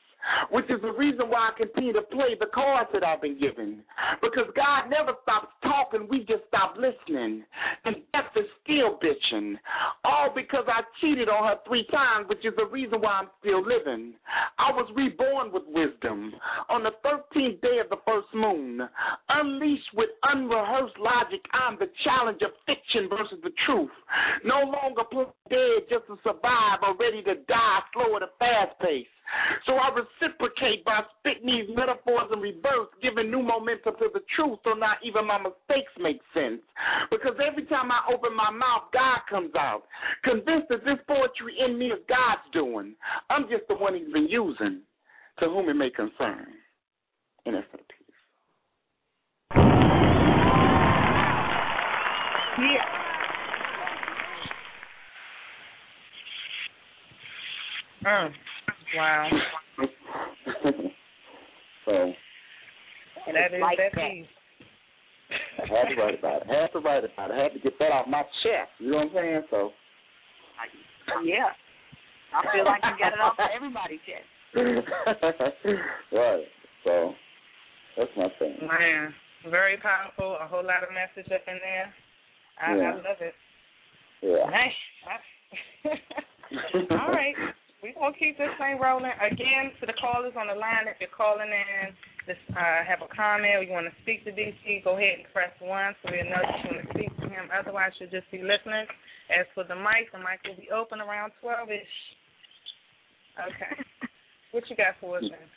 [0.51, 3.83] which is the reason why I continue to play the cards that I've been given.
[4.21, 7.43] Because God never stops talking, we just stop listening.
[7.85, 9.55] And death is still bitching.
[10.03, 13.61] All because I cheated on her three times, which is the reason why I'm still
[13.61, 14.13] living.
[14.57, 16.33] I was reborn with wisdom
[16.69, 18.81] on the 13th day of the first moon.
[19.29, 23.91] Unleashed with unrehearsed logic, I'm the challenge of fiction versus the truth.
[24.45, 25.03] No longer
[25.49, 29.07] dead just to survive or ready to die slow at a fast pace.
[29.65, 34.59] So I reciprocate by spitting these metaphors in reverse, giving new momentum to the truth
[34.63, 36.61] so not even my mistakes make sense.
[37.09, 39.83] Because every time I open my mouth, God comes out.
[40.23, 42.95] Convinced that this poetry in me is God's doing.
[43.29, 44.81] I'm just the one he's been using,
[45.39, 46.47] to whom it may concern.
[47.45, 47.87] And that's the piece.
[52.59, 53.03] Yeah.
[58.05, 58.33] Mm.
[58.95, 59.29] Wow.
[61.85, 62.13] so
[63.27, 64.11] And That is like that that.
[64.11, 64.25] piece.
[65.57, 66.47] I had to write about it.
[66.49, 67.33] I had to write about it.
[67.33, 68.69] I had to get that off my chest.
[68.79, 69.41] You know what I'm saying?
[69.49, 69.71] So
[71.23, 71.49] Yeah.
[72.33, 74.27] I feel like you got it off of everybody's chest.
[76.11, 76.45] right.
[76.83, 77.13] So
[77.97, 78.57] that's my thing.
[78.67, 79.13] Man,
[79.49, 80.37] very powerful.
[80.41, 81.93] A whole lot of message up in there.
[82.61, 82.91] I, Yeah.
[82.91, 83.35] I love it.
[84.21, 84.49] Yeah.
[84.49, 84.79] Nice.
[86.91, 87.35] All right.
[87.83, 89.11] We're going to keep this thing rolling.
[89.19, 91.91] Again, to the callers on the line, if you're calling in,
[92.23, 95.27] just uh, have a comment or you want to speak to DC, go ahead and
[95.35, 95.67] press 1
[95.99, 97.51] so we know that you want to speak to him.
[97.51, 98.87] Otherwise, you'll just be listening.
[99.27, 101.95] As for the mic, the mic will be open around 12-ish.
[103.51, 103.75] Okay.
[104.53, 105.49] What you got for us, man?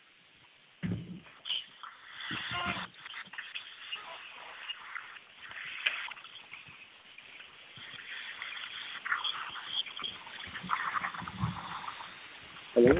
[12.76, 12.92] Hello?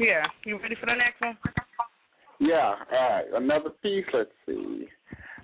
[0.00, 0.24] Yeah.
[0.46, 1.36] You ready for the next one?
[2.40, 3.24] Yeah, all right.
[3.34, 4.86] Another piece, let's see.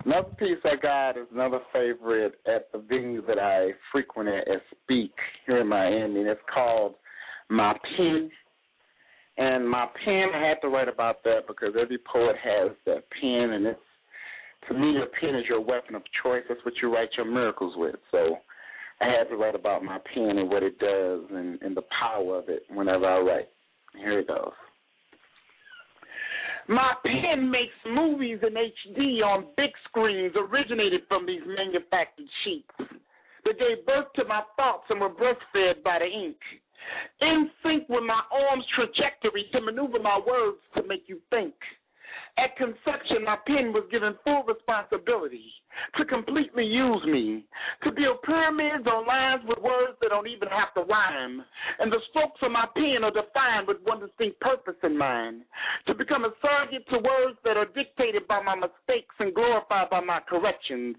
[0.07, 4.63] Another piece I got is another favorite at the venue that I frequent at at
[4.85, 5.13] Speak
[5.47, 6.95] here in Miami, and it's called
[7.51, 8.31] My Pen.
[9.37, 13.51] And my pen, I had to write about that because every poet has that pen,
[13.53, 13.81] and it's
[14.69, 16.43] to me, your pen is your weapon of choice.
[16.49, 17.97] That's what you write your miracles with.
[18.11, 18.39] So
[19.03, 22.39] I had to write about my pen and what it does and, and the power
[22.39, 23.49] of it whenever I write.
[23.97, 24.53] Here it goes.
[26.69, 33.59] My pen makes movies in HD on big screens originated from these manufactured sheets that
[33.59, 36.37] gave birth to my thoughts and were breastfed by the ink.
[37.21, 41.55] In sync with my arm's trajectory to maneuver my words to make you think.
[42.39, 45.53] At conception, my pen was given full responsibility
[45.99, 47.45] to completely use me,
[47.85, 51.45] to build pyramids on lines with words that don't even have to rhyme.
[51.79, 55.43] And the strokes of my pen are defined with one distinct purpose in mind
[55.87, 60.01] to become a surrogate to words that are dictated by my mistakes and glorified by
[60.01, 60.97] my corrections,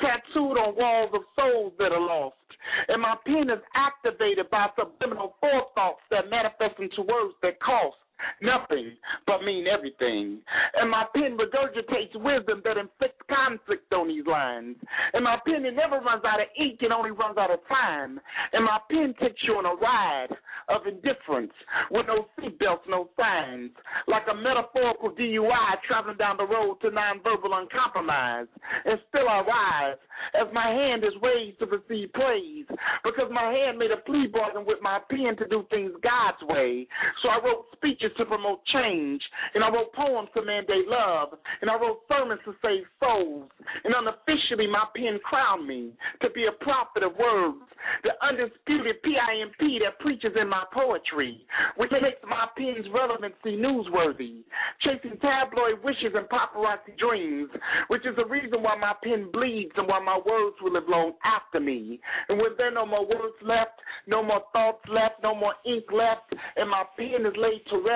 [0.00, 2.38] tattooed on walls of souls that are lost.
[2.86, 7.98] And my pen is activated by subliminal forethoughts that manifest into words that cost
[8.40, 8.96] nothing
[9.26, 10.40] but mean everything.
[10.74, 14.76] And my pen regurgitates wisdom that inflicts conflict on these lines.
[15.12, 18.20] And my pen, it never runs out of ink, it only runs out of time.
[18.52, 20.34] And my pen takes you on a ride
[20.68, 21.52] of indifference
[21.90, 23.70] with no seatbelts, no signs.
[24.06, 28.48] Like a metaphorical DUI traveling down the road to nonverbal uncompromise.
[28.84, 29.98] And still I rise
[30.34, 32.66] as my hand is raised to receive praise
[33.04, 36.86] because my hand made a plea bargain with my pen to do things God's way.
[37.22, 39.22] So I wrote speeches to promote change,
[39.54, 43.50] and I wrote poems to mandate love, and I wrote sermons to save souls.
[43.84, 45.92] And unofficially, my pen crowned me
[46.22, 47.64] to be a prophet of words,
[48.02, 51.44] the undisputed PIMP that preaches in my poetry,
[51.76, 54.42] which makes my pen's relevancy newsworthy,
[54.82, 57.50] chasing tabloid wishes and paparazzi dreams,
[57.88, 61.12] which is the reason why my pen bleeds and why my words will live long
[61.24, 62.00] after me.
[62.28, 65.84] And when there are no more words left, no more thoughts left, no more ink
[65.92, 67.95] left, and my pen is laid to rest,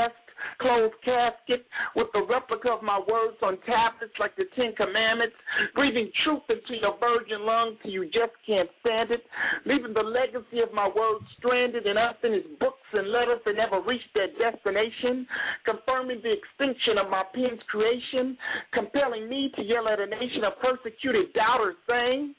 [0.61, 1.67] closed casket
[1.97, 5.35] with the replica of my words on tablets like the Ten Commandments,
[5.75, 9.23] breathing truth into your virgin lungs till you just can't stand it,
[9.67, 14.11] leaving the legacy of my words stranded in unfinished books and letters that never reached
[14.15, 15.27] their destination,
[15.65, 18.37] confirming the extinction of my pen's creation,
[18.73, 22.35] compelling me to yell at a nation of persecuted doubters, saying,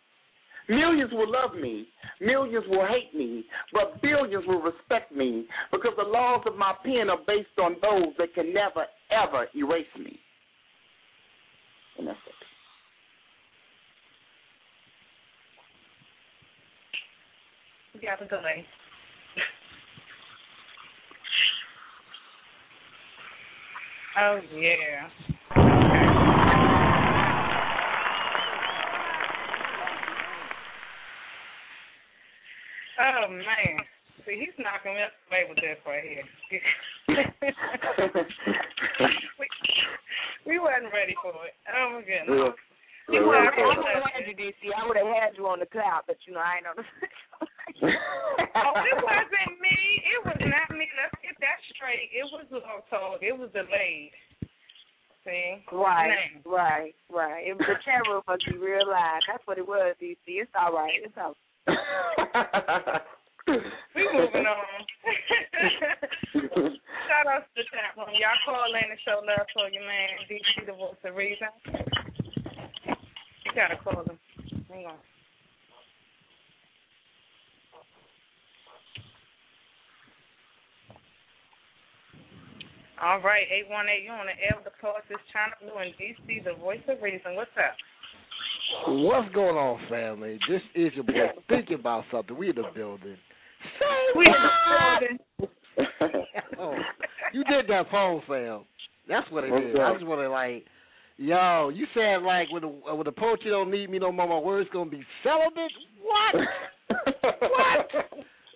[0.72, 1.89] Millions will love me,
[2.22, 3.43] millions will hate me,
[3.74, 8.13] but billions will respect me because the laws of my pen are based on those
[8.17, 10.17] that can never, ever erase me.
[11.97, 12.34] And that's it.
[18.01, 18.65] You a delay.
[24.19, 25.30] oh yeah.
[33.02, 33.82] Oh man.
[34.22, 36.22] See, he's knocking me up away with this right here.
[39.41, 39.45] we,
[40.45, 41.58] we wasn't ready for it.
[41.74, 42.30] Oh my goodness.
[42.30, 42.54] Yeah.
[43.10, 44.62] You Yeah, would I would have had you, DC.
[44.78, 46.86] I would have had you on the cloud, but you know I ain't on the.
[47.82, 49.80] Oh, it wasn't me.
[50.06, 50.86] It was not me.
[50.93, 52.12] Let's get that straight.
[52.14, 53.24] It was Blog Talk.
[53.24, 54.12] It was delayed.
[55.24, 55.64] See?
[55.72, 57.47] Right, right, right.
[57.47, 59.22] It, the chat room must be real live.
[59.28, 60.18] That's what it was, DC.
[60.28, 60.91] It's all right.
[61.02, 61.36] It's all.
[63.95, 64.64] We moving on.
[66.34, 68.07] Shout out to the chat room.
[68.16, 71.49] Y'all call in and show love for your man, DC the voice of reason.
[73.45, 74.20] You gotta call him.
[74.70, 74.95] Hang on.
[83.01, 86.53] All right, 818, you on the air with the poetess Chyna Blue and DC, the
[86.62, 87.34] voice of reason.
[87.34, 87.74] What's up?
[88.93, 90.37] What's going on, family?
[90.49, 91.13] This is your boy
[91.47, 92.37] thinking about something.
[92.37, 93.15] We in the building.
[94.17, 95.49] We in the building.
[96.59, 96.75] Oh,
[97.33, 98.65] you did that phone, Sam.
[99.09, 99.73] That's what it What's is.
[99.73, 99.81] that?
[99.81, 100.63] I just want to like
[101.17, 104.27] Yo, you said like when the uh, when the poetry don't need me no more,
[104.27, 105.71] my words gonna be celibate.
[106.01, 106.33] What?
[107.41, 107.87] what?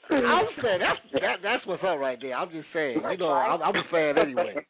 [0.10, 2.34] I'm saying that's that, that's what's up right there.
[2.34, 4.66] I'm just saying, you know, I'm, I'm a fan anyway.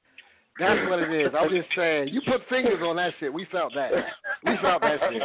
[0.59, 1.34] That's what it is.
[1.38, 2.09] I'm just saying.
[2.11, 3.34] You put fingers on that shit.
[3.34, 3.91] We felt that.
[4.46, 5.22] We felt that shit.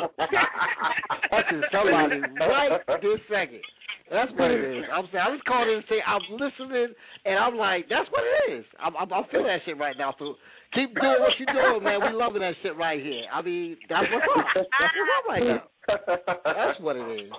[1.31, 3.63] That's just somebody right this second.
[4.11, 4.85] That's what it is.
[4.91, 5.23] I'm saying.
[5.23, 6.91] I just called in and say I'm listening,
[7.25, 8.65] and I'm like, that's what it is.
[8.83, 10.15] I'm I'm, I'm feeling that shit right now.
[10.19, 10.35] So
[10.75, 12.03] keep doing what you're doing, man.
[12.03, 13.31] We loving that shit right here.
[13.31, 14.47] I mean, that's what's up.
[14.57, 15.63] That's what's up right now.
[16.43, 17.31] That's what it is.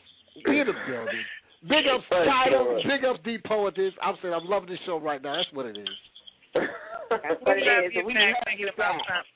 [0.47, 1.25] We in the building.
[1.67, 2.82] Big up title.
[2.88, 3.93] Big up deep poetess.
[4.01, 5.36] I'm saying I'm loving this show right now.
[5.36, 5.95] That's what it is.
[6.55, 7.99] That's what it love is.
[8.05, 9.27] we back love thinking you about back.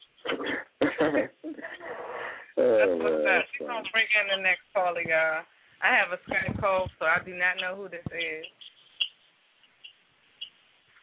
[1.03, 1.27] something.
[2.55, 3.45] That's what's up.
[3.59, 5.43] We're going to bring in the next caller, y'all.
[5.83, 8.45] I have a Skype call, so I do not know who this is.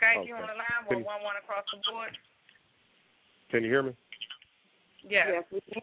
[0.01, 0.89] Skype, you on the line?
[0.89, 2.17] Can- One one across the board?
[3.51, 3.95] Can you hear me?
[5.09, 5.25] Yeah.
[5.33, 5.83] Yes, we can.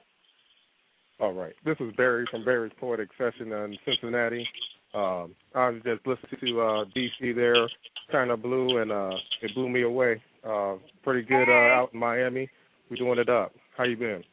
[1.20, 1.54] All right.
[1.66, 4.48] This is Barry from Barry's Poetic Session in Cincinnati.
[4.94, 7.68] Um, I was just listening to uh, DC there,
[8.12, 9.12] kind of blue, and uh,
[9.42, 10.22] it blew me away.
[10.44, 12.50] Uh, pretty good uh, out in Miami.
[12.90, 13.52] We're doing it up.
[13.78, 14.24] How you been?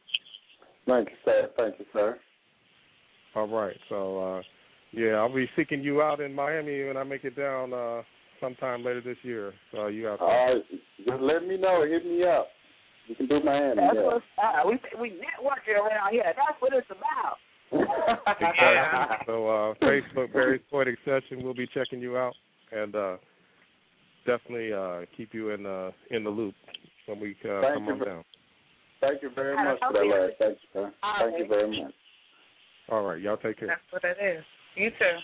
[0.86, 1.50] Thank you, sir.
[1.56, 2.18] Thank you, sir.
[3.34, 3.76] All right.
[3.88, 4.42] So, uh,
[4.92, 8.02] yeah, I'll be seeking you out in Miami when I make it down uh,
[8.40, 9.52] sometime later this year.
[9.72, 10.64] So you got All right,
[11.04, 11.84] just let me know.
[11.88, 12.48] Hit me up.
[13.08, 13.76] You can do Miami.
[13.76, 14.02] That's yeah.
[14.02, 16.24] what's uh, we we networking around here.
[16.24, 17.36] That's what it's about.
[18.40, 19.16] Exactly.
[19.26, 22.34] So uh, Facebook, Barry's Poetic Session, we'll be checking you out
[22.72, 23.16] and uh,
[24.26, 26.54] definitely uh, keep you in uh, in the loop
[27.06, 28.24] when we uh, Thank come on ver- down.
[29.00, 30.34] Thank you very much for that, okay.
[30.38, 30.92] Thank you, sir.
[31.02, 31.94] All Thank you very much.
[32.88, 33.68] All right, y'all take care.
[33.68, 34.44] That's what it is.
[34.74, 35.16] You too.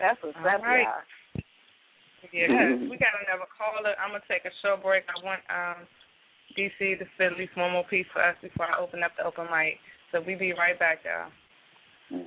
[0.00, 0.82] That's what's All up, right.
[0.82, 1.42] y'all.
[2.32, 2.50] Yeah,
[2.90, 3.94] we got another caller.
[3.94, 5.04] I'm gonna take a short break.
[5.06, 5.86] I want um
[6.58, 9.24] DC to spit at least one more piece for us before I open up the
[9.24, 9.78] open mic.
[10.10, 11.30] So we be right back, y'all.
[12.10, 12.26] You.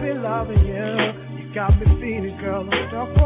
[0.00, 1.44] Thought that I'd be loving you.
[1.44, 3.16] You got me feeling, girl, I'm stuck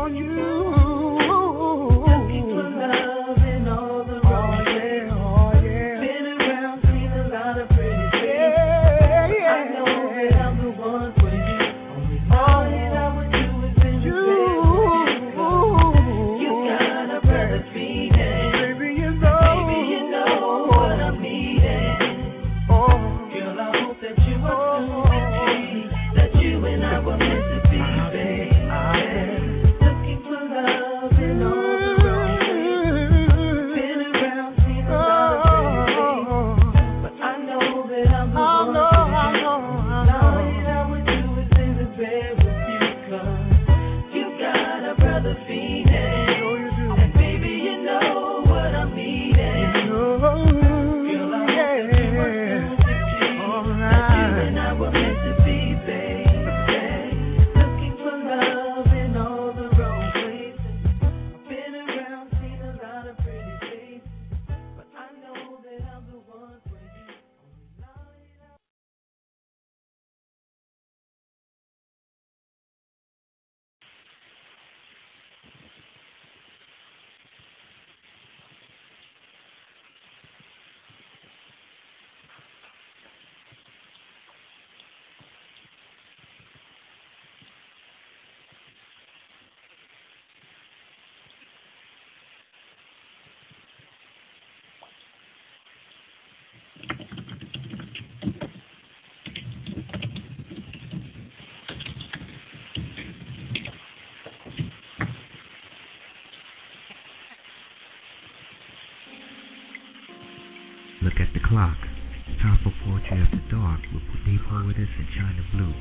[114.65, 115.75] the Poetess and Chyna Blue.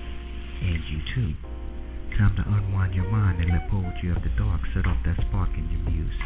[0.61, 1.31] And you too.
[2.19, 5.49] Time to unwind your mind and let Poetry of the Dark set off that spark
[5.55, 6.19] in your muse.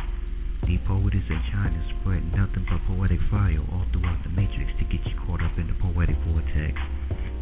[0.65, 5.05] The Poetess in Chyna spread nothing but poetic fire all throughout the matrix to get
[5.05, 6.73] you caught up in the poetic vortex.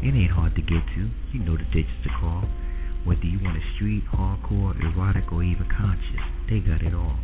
[0.04, 1.08] It ain't hard to get to.
[1.32, 2.44] You know the digits to call.
[3.08, 7.16] Whether you want a street, hardcore, erotic, or even conscious, they got it all.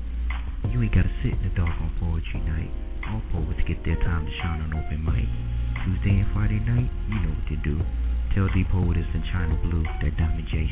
[0.72, 2.72] You ain't gotta sit in the dark on poetry night.
[3.12, 5.28] All poets get their time to shine on open mic.
[5.84, 7.80] Tuesday and Friday night, you know what to do.
[8.34, 8.62] Tell the
[8.96, 10.70] it's in Chyna Blue that Diamond J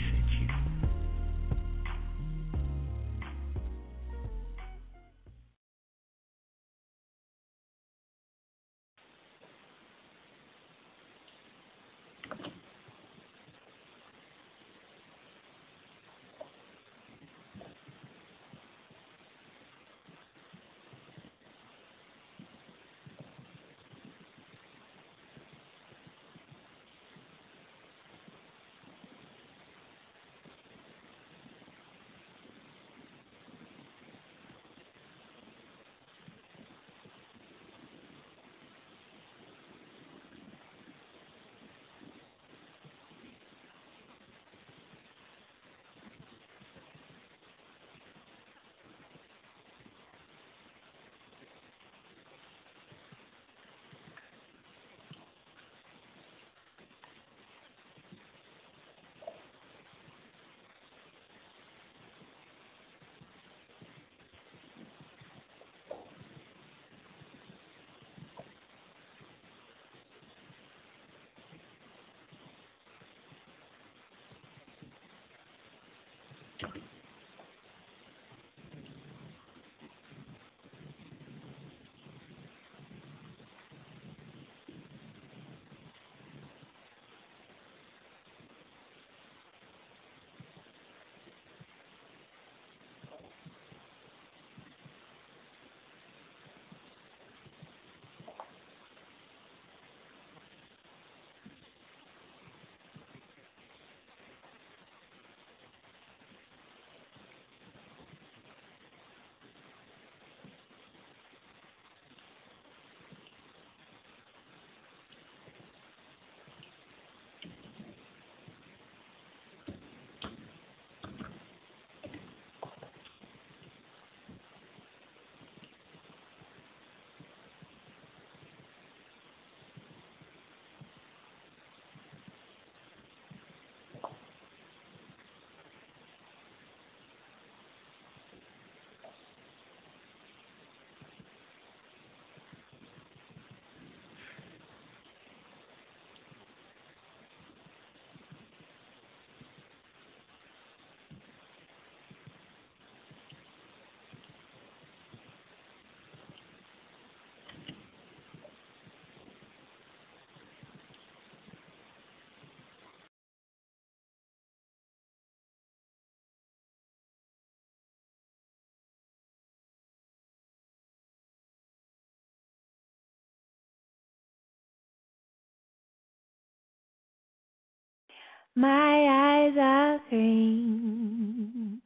[178.60, 181.80] My eyes are green.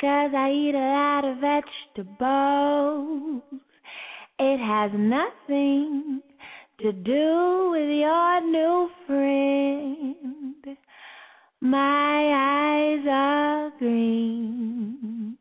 [0.00, 3.42] Cause I eat a lot of vegetables.
[4.40, 6.20] It has nothing
[6.80, 10.76] to do with your new friend.
[11.60, 15.38] My eyes are green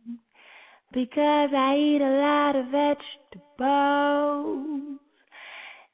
[0.94, 5.00] because I eat a lot of vegetables.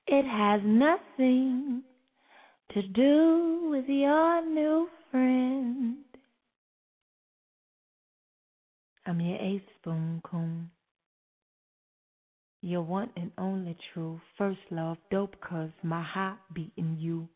[0.05, 1.83] It has nothing
[2.73, 5.97] to do with your new friend.
[9.05, 10.71] I'm your eighth spoon coon.
[12.61, 17.27] Your one and only true first love, dope cause my heart beating you.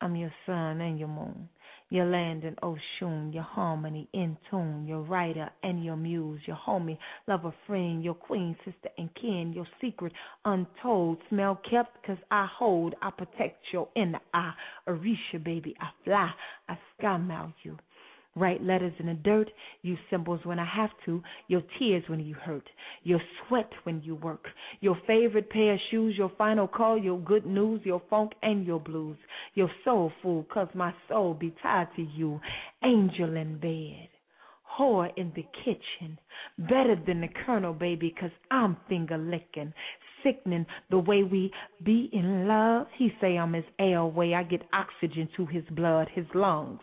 [0.00, 1.48] I'm your sun and your moon,
[1.90, 6.98] your land and ocean, your harmony in tune, your writer and your muse, your homie,
[7.28, 10.12] lover, friend, your queen, sister, and kin, your secret
[10.44, 14.52] untold, smell kept cause I hold, I protect your inner eye.
[14.86, 16.30] Arisha, baby, I fly,
[16.68, 17.76] I sky mouth you.
[18.36, 19.48] Write letters in the dirt,
[19.82, 22.68] use symbols when I have to, your tears when you hurt,
[23.04, 24.46] your sweat when you work,
[24.80, 28.80] your favorite pair of shoes, your final call, your good news, your funk and your
[28.80, 29.16] blues,
[29.54, 32.40] your soul food, cause my soul be tied to you,
[32.82, 34.08] angel in bed.
[34.76, 36.18] Whore in the kitchen,
[36.58, 39.72] better than the colonel, baby, cause I'm finger licking,
[40.24, 41.52] sickening the way we
[41.84, 42.88] be in love.
[42.98, 46.80] He say I'm his airway, I get oxygen to his blood, his lungs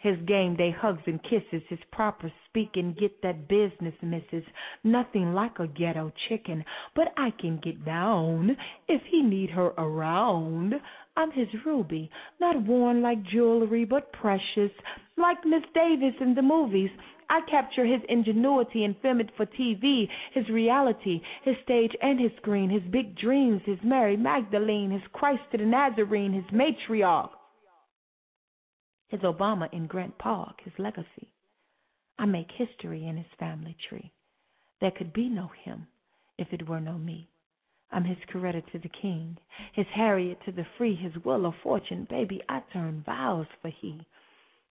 [0.00, 4.44] his game day hugs and kisses, his proper speaking, get that business, missus.
[4.84, 8.56] Nothing like a ghetto chicken, but I can get down
[8.88, 10.74] if he need her around.
[11.16, 14.70] I'm his ruby, not worn like jewelry, but precious,
[15.16, 16.90] like Miss Davis in the movies.
[17.28, 22.30] I capture his ingenuity and film it for TV, his reality, his stage and his
[22.36, 27.30] screen, his big dreams, his Mary Magdalene, his Christ to the Nazarene, his matriarch
[29.08, 31.32] his Obama in Grant Park, his legacy.
[32.18, 34.12] I make history in his family tree.
[34.80, 35.88] There could be no him
[36.36, 37.28] if it were no me.
[37.90, 39.38] I'm his Coretta to the king,
[39.72, 44.06] his Harriet to the free, his will of fortune, baby, I turn vows for he.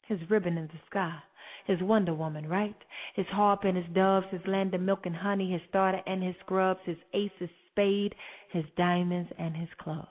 [0.08, 1.18] His ribbon in the sky,
[1.66, 2.78] his Wonder Woman, right?
[3.16, 6.36] His harp and his doves, his land of milk and honey, his starter and his
[6.42, 8.14] scrubs, his ace, his spade,
[8.52, 10.08] his diamonds and his clubs.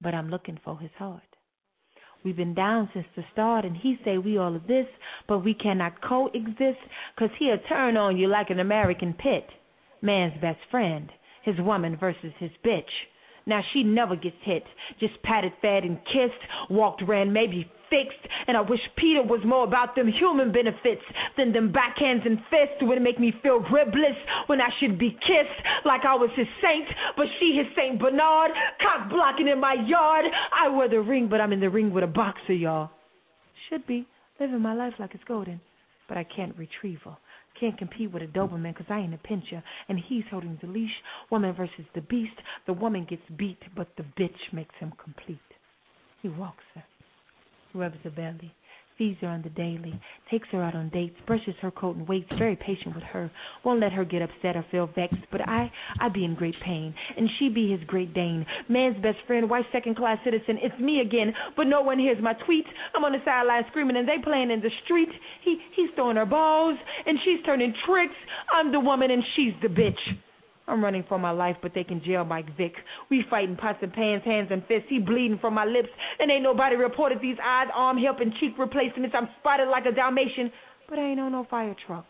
[0.00, 1.31] But I'm looking for his heart.
[2.24, 4.86] We've been down since the start, and he say we all of this,
[5.26, 6.78] but we cannot coexist,
[7.18, 9.46] cause he'll turn on you like an American pit.
[10.00, 11.10] Man's best friend,
[11.42, 12.82] his woman versus his bitch.
[13.46, 14.64] Now she never gets hit,
[15.00, 18.24] just patted, fed, and kissed, walked, ran, maybe fixed.
[18.46, 21.02] And I wish Peter was more about them human benefits
[21.36, 22.80] than them backhands and fists.
[22.80, 24.16] Would make me feel ribless
[24.46, 28.50] when I should be kissed like I was his saint, but she his Saint Bernard,
[28.80, 30.24] cock blocking in my yard.
[30.52, 32.90] I wear the ring, but I'm in the ring with a boxer, y'all.
[33.68, 34.06] Should be
[34.40, 35.60] living my life like it's golden,
[36.08, 37.16] but I can't retrieve her.
[37.62, 40.90] Can't compete with a Doberman because I ain't a pincher, and he's holding the leash.
[41.30, 42.34] Woman versus the beast.
[42.66, 45.38] The woman gets beat, but the bitch makes him complete.
[46.22, 46.82] He walks her,
[47.72, 48.52] rubs her belly,
[48.98, 49.98] feeds her on the daily,
[50.30, 53.30] takes her out on dates, brushes her coat and waits, very patient with her,
[53.64, 55.70] won't let her get upset or feel vexed, but I,
[56.00, 59.68] I be in great pain, and she be his great Dane, man's best friend, wife's
[59.72, 63.18] second class citizen, it's me again, but no one hears my tweets, I'm on the
[63.24, 65.10] sideline screaming and they playing in the street,
[65.44, 66.76] he, he's throwing her balls,
[67.06, 68.14] and she's turning tricks,
[68.52, 69.98] I'm the woman and she's the bitch.
[70.68, 72.72] I'm running for my life, but they can jail Mike Vick.
[73.10, 74.88] We fighting pots and pans, hands and fists.
[74.88, 75.88] He bleeding from my lips,
[76.18, 79.14] and ain't nobody reported these eyes, arm, hip, and cheek replacements.
[79.18, 80.52] I'm spotted like a Dalmatian,
[80.88, 82.06] but I ain't on no fire truck.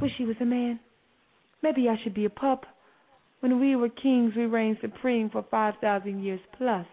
[0.00, 0.80] Wish he was a man.
[1.62, 2.64] Maybe I should be a pup.
[3.40, 6.86] When we were kings, we reigned supreme for five thousand years plus.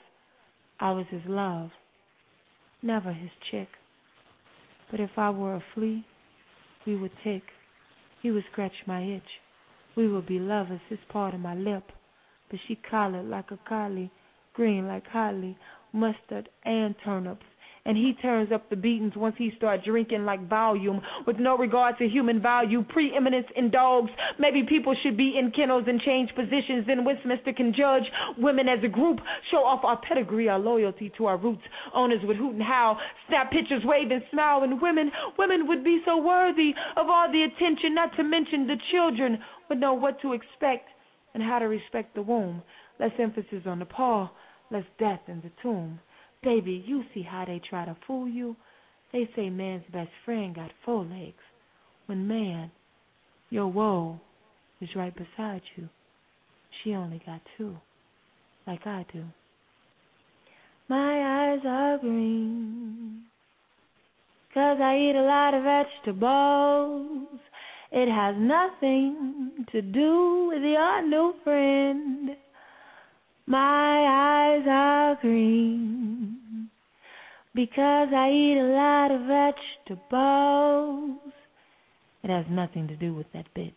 [0.79, 1.71] I was his love,
[2.83, 3.67] never his chick.
[4.91, 6.05] But if I were a flea,
[6.85, 7.43] we would tick.
[8.21, 9.23] He would scratch my itch.
[9.95, 11.91] We will be lovers, his part of my lip.
[12.49, 14.11] But she collared like a collie,
[14.53, 15.57] green like holly,
[15.93, 17.45] mustard and turnips.
[17.88, 21.99] And he turns up the beatings once he start drinking like volume, with no regard
[21.99, 24.09] to human value, preeminence in dogs.
[24.39, 26.88] Maybe people should be in kennels and change positions.
[26.88, 28.03] Then Westminster can judge
[28.39, 29.19] women as a group,
[29.51, 31.61] show off our pedigree, our loyalty to our roots.
[31.93, 34.63] Owners would hoot and howl, snap pictures, wave and smile.
[34.63, 38.81] And women, women would be so worthy of all the attention, not to mention the
[38.91, 39.38] children
[39.69, 40.89] would know what to expect
[41.36, 42.63] and how to respect the womb.
[42.99, 44.31] Less emphasis on the paw,
[44.71, 45.99] less death in the tomb.
[46.45, 48.55] Baby, you see how they try to fool you.
[49.11, 51.41] They say man's best friend got four legs,
[52.05, 52.69] when man,
[53.49, 54.19] your woe,
[54.79, 55.89] is right beside you.
[56.83, 57.75] She only got two,
[58.67, 59.23] like I do.
[60.87, 63.23] My eyes are green,
[64.53, 67.39] cause I eat a lot of vegetables.
[67.91, 72.29] It has nothing to do with your new friend.
[73.47, 76.14] My eyes are green
[77.55, 79.21] because I eat a lot of
[79.87, 81.33] vegetables.
[82.23, 83.73] It has nothing to do with that bitch.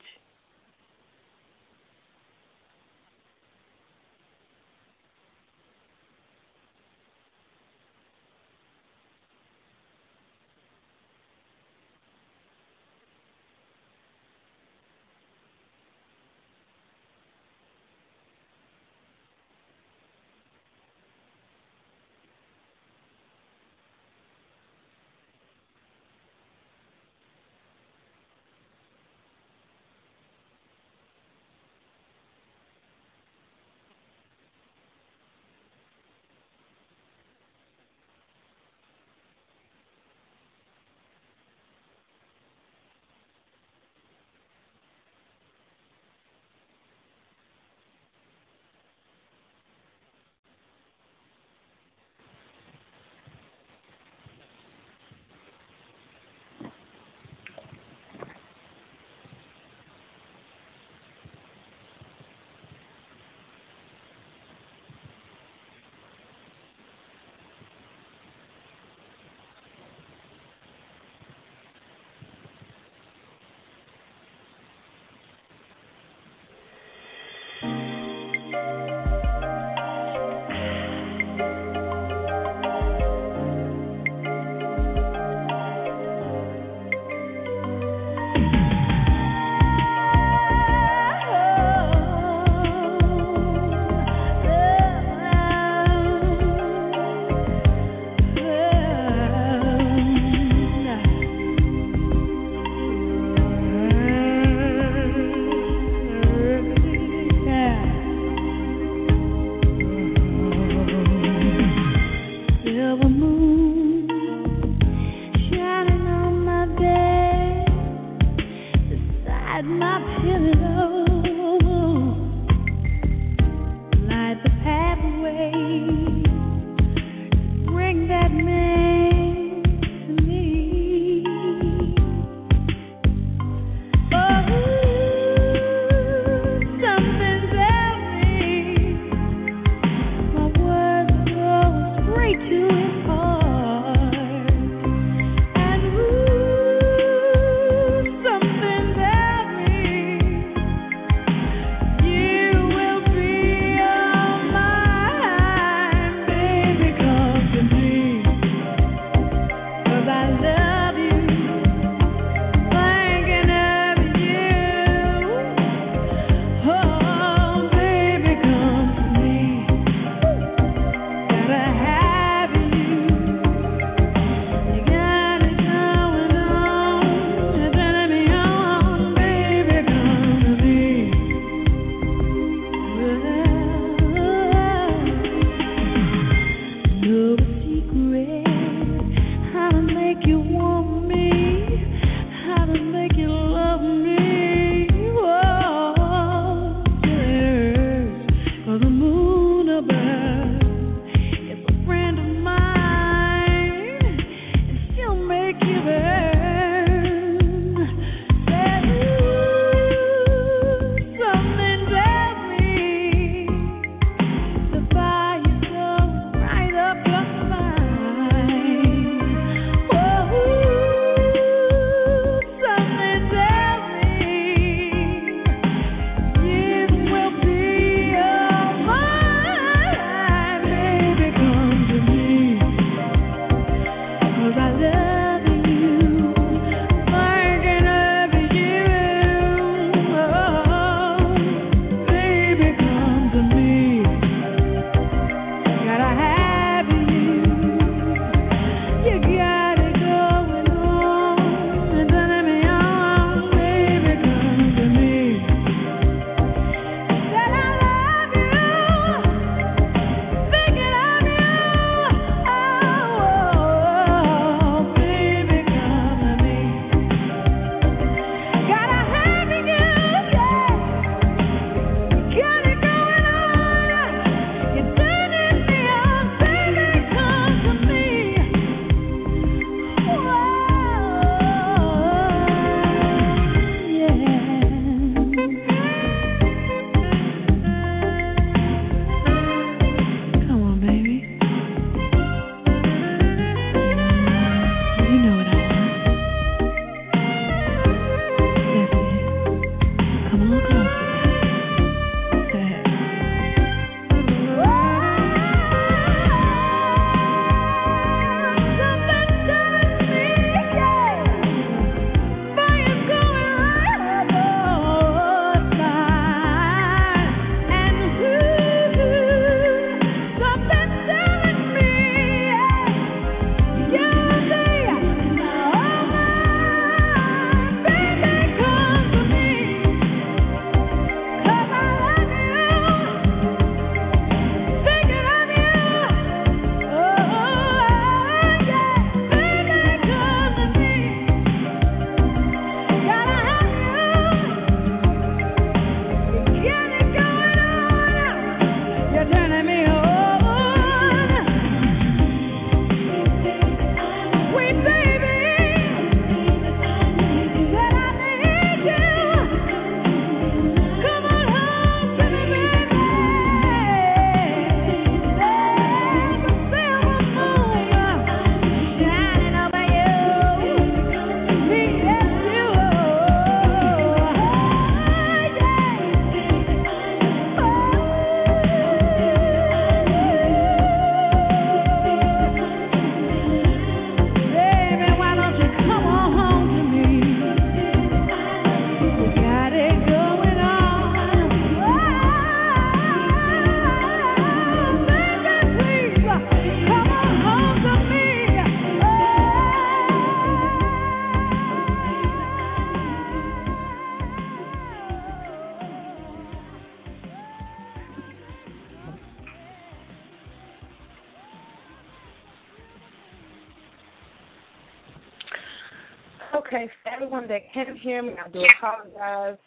[417.74, 419.58] For everyone that can't hear me, I do apologize.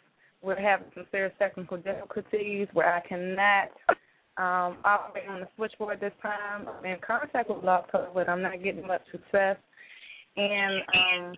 [0.42, 3.70] We're having some serious technical difficulties where I cannot
[4.36, 6.66] um, operate on the switchboard this time.
[6.68, 9.56] I'm in contact with Blog Talk, but I'm not getting much success.
[10.36, 11.34] And um,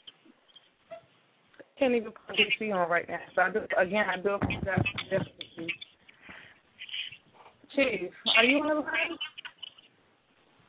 [1.79, 3.19] can't even put DC on right now.
[3.35, 5.77] So I do, again, I do apologize for the difficulties.
[7.75, 9.19] Chief, are you on the line?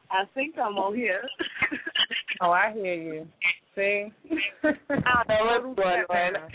[0.09, 1.21] I think I'm on here.
[2.41, 3.27] Oh, I hear you.
[3.76, 4.11] See?
[4.63, 6.34] I know what's going on.
[6.34, 6.49] Shutdown.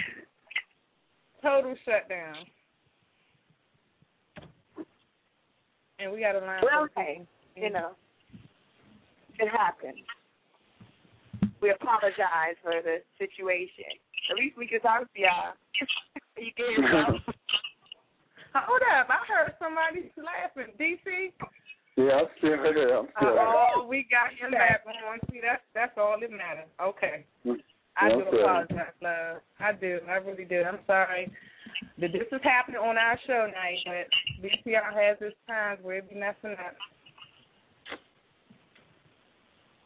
[1.42, 2.34] Total shutdown.
[5.98, 6.60] And we got a line.
[6.62, 7.20] Well, okay,
[7.56, 7.74] you mm-hmm.
[7.74, 7.90] know,
[9.38, 10.00] it happened.
[11.60, 13.92] We apologize for the situation.
[14.30, 15.52] At least we can talk to y'all.
[16.38, 17.20] you get yourself.
[18.54, 20.72] Hold up, I heard somebody laughing.
[20.80, 21.32] DC.
[21.96, 22.96] Yeah, I'm still here.
[22.96, 23.46] I'm still here.
[23.46, 25.18] Oh, we got your back on.
[25.30, 26.70] See, that's that's all that matters.
[26.80, 27.24] Okay.
[27.96, 28.40] I do Okay.
[28.40, 29.42] apologize, love.
[29.58, 30.00] I do.
[30.08, 30.62] I really do.
[30.62, 31.30] I'm sorry
[31.98, 34.08] that this is happening on our show night, but
[34.42, 36.76] BCR has its times where it be messing up.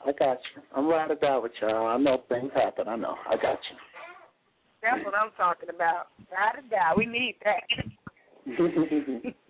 [0.06, 0.62] I got you.
[0.76, 1.86] I'm right die with y'all.
[1.86, 2.88] I know things happen.
[2.88, 3.16] I know.
[3.26, 3.76] I got you.
[4.82, 6.08] That's what I'm talking about.
[6.30, 6.92] Ride or die.
[6.94, 7.64] We need that.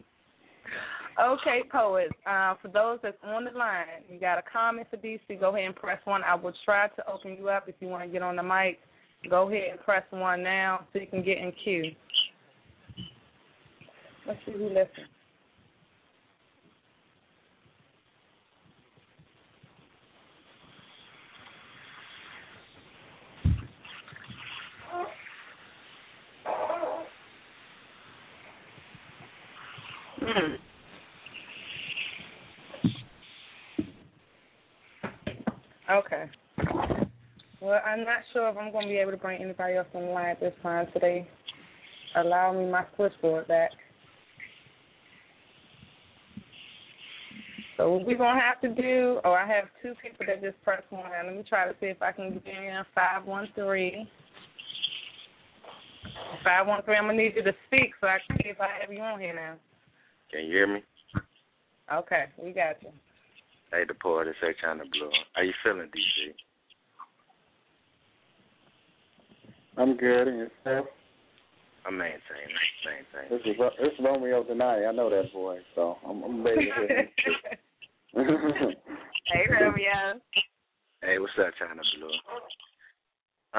[1.20, 2.12] Okay, poets.
[2.26, 5.66] Uh, for those that's on the line, you got a comment for DC, go ahead
[5.66, 6.22] and press one.
[6.24, 8.80] I will try to open you up if you want to get on the mic.
[9.30, 11.92] Go ahead and press one now so you can get in queue.
[14.26, 15.08] Let's see who listens.
[30.20, 30.54] Hmm.
[35.90, 36.24] Okay.
[37.74, 40.02] Well, I'm not sure if I'm going to be able to bring anybody else on
[40.02, 41.26] the line at this time today.
[42.14, 43.72] Allow me my switchboard back.
[47.76, 50.62] So what we're going to have to do, oh, I have two people that just
[50.62, 51.02] pressed one.
[51.26, 54.06] Let me try to see if I can get in 513.
[56.44, 58.92] 513, I'm going to need you to speak so I can see if I have
[58.92, 59.56] you on here now.
[60.30, 60.80] Can you hear me?
[61.92, 62.90] Okay, we got you.
[63.72, 65.10] Hey, the poet is H on the blue.
[65.32, 66.53] How you feeling, DC?
[69.76, 70.28] I'm good.
[70.28, 70.86] And yourself?
[71.86, 72.54] I'm maintaining,
[72.86, 73.30] maintaining.
[73.30, 74.88] This is this is Romeo Denai.
[74.88, 77.08] I know that voice, so I'm, I'm ready to hear him.
[79.26, 80.20] hey, Romeo.
[81.02, 82.08] Hey, what's up, Chyna Blue?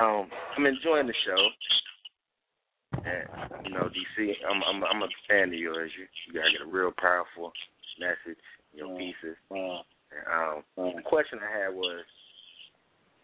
[0.02, 5.54] Um, I'm enjoying the show, and you know, DC, I'm I'm I'm a fan of
[5.54, 5.92] yours.
[5.96, 7.52] You you gotta get a real powerful
[8.00, 8.42] message
[8.74, 9.38] in your pieces.
[9.52, 9.82] Wow.
[10.10, 12.06] And, um, the question I had was,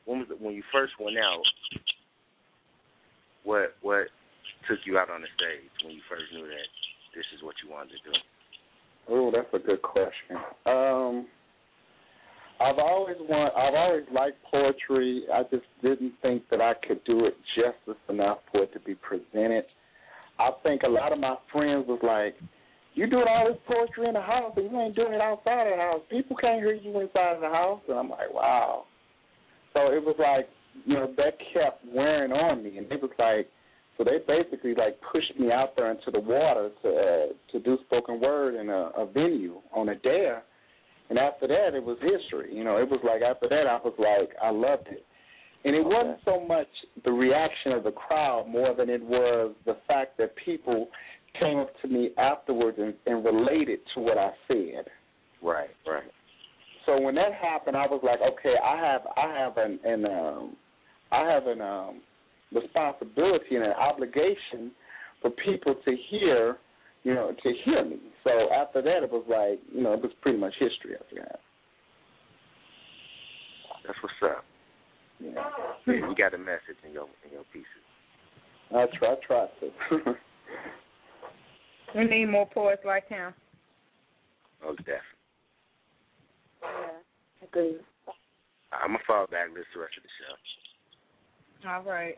[0.06, 1.42] when was it, when you first went out?
[3.44, 4.08] What what
[4.70, 6.68] took you out on the stage when you first knew that
[7.16, 8.18] this is what you wanted to do?
[9.10, 10.38] Oh, that's a good question.
[10.66, 11.28] Um,
[12.62, 15.24] I've always want, I've always liked poetry.
[15.34, 18.94] I just didn't think that I could do it justice enough for it to be
[18.96, 19.66] presented.
[20.40, 22.36] I think a lot of my friends was like,
[22.94, 25.78] "You doing all this poetry in the house, and you ain't doing it outside of
[25.78, 26.02] the house.
[26.10, 28.86] People can't hear you inside of the house." And I'm like, "Wow."
[29.74, 30.50] So it was like,
[30.86, 33.48] you know, that kept wearing on me, and it was like,
[33.98, 37.78] so they basically like pushed me out there into the water to uh, to do
[37.86, 40.44] spoken word in a, a venue on a dare.
[41.10, 42.56] And after that, it was history.
[42.56, 45.06] You know, it was like after that, I was like, I loved it.
[45.64, 46.68] And it wasn't so much
[47.04, 50.88] the reaction of the crowd more than it was the fact that people
[51.40, 54.86] came up to me afterwards and, and related to what I said.
[55.42, 56.10] Right, right.
[56.86, 60.56] So when that happened, I was like, okay, I have I have an, an um
[61.12, 62.02] I have an um
[62.54, 64.72] responsibility and an obligation
[65.22, 66.58] for people to hear,
[67.04, 67.98] you know, to hear me.
[68.24, 71.40] So after that, it was like, you know, it was pretty much history after that.
[73.86, 74.44] That's what's up.
[75.20, 75.32] Yeah.
[75.88, 77.68] Yeah, you got a message in your in your pieces.
[78.72, 80.16] I try, I try to.
[81.94, 83.34] We need more poets like him.
[84.64, 85.20] Oh, definitely.
[86.62, 86.70] Yeah,
[87.42, 87.76] I agree.
[88.72, 90.71] I'm gonna fall back this the rest of the show.
[91.68, 92.16] All right.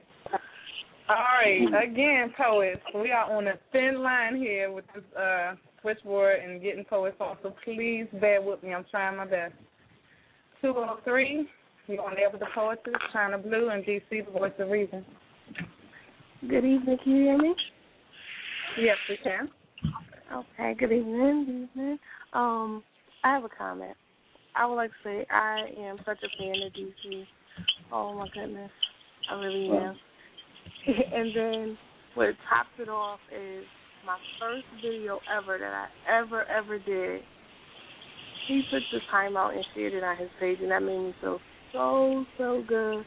[1.09, 1.83] All right.
[1.83, 6.85] Again, poets, we are on a thin line here with this uh, switchboard and getting
[6.85, 8.73] poets on, so please bear with me.
[8.73, 9.53] I'm trying my best.
[10.61, 11.45] 203,
[11.87, 15.03] you're on there with the poetess, Chyna Blue, and DC, the voice of reason.
[16.47, 16.97] Good evening.
[17.03, 17.55] Can you hear me?
[18.79, 19.49] Yes, we can.
[20.33, 20.73] Okay.
[20.79, 21.45] Good evening.
[21.45, 21.99] Good evening.
[22.31, 22.81] Um,
[23.25, 23.95] I have a comment.
[24.55, 27.25] I would like to say I am such a fan of DC.
[27.91, 28.71] Oh my goodness.
[29.29, 29.97] I really am.
[31.13, 31.77] and then
[32.15, 33.63] what tops it off is
[34.05, 37.21] my first video ever that I ever ever did.
[38.47, 41.13] He took the time out and shared it on his page, and that made me
[41.21, 41.39] feel
[41.71, 43.05] so so good.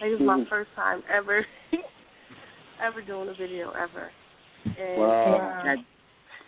[0.00, 0.48] Like it was my Mhm.
[0.48, 1.46] first time ever
[2.82, 4.10] ever doing a video ever.
[4.78, 5.62] And Wow.
[5.64, 5.76] that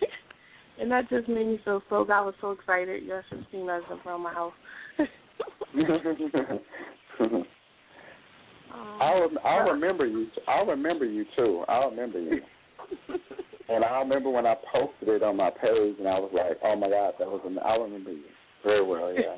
[0.80, 2.12] and that just made me feel so good.
[2.12, 3.02] I was so excited.
[3.02, 4.54] You should have seen us in front of my house.
[8.74, 10.26] I rem- I'll remember you.
[10.48, 11.64] I'll remember you too.
[11.68, 12.40] I'll remember you.
[13.68, 16.76] and I remember when I posted it on my page, and I was like, "Oh
[16.76, 18.24] my God, that was." An- I remember you
[18.64, 19.12] very well.
[19.12, 19.36] Yeah.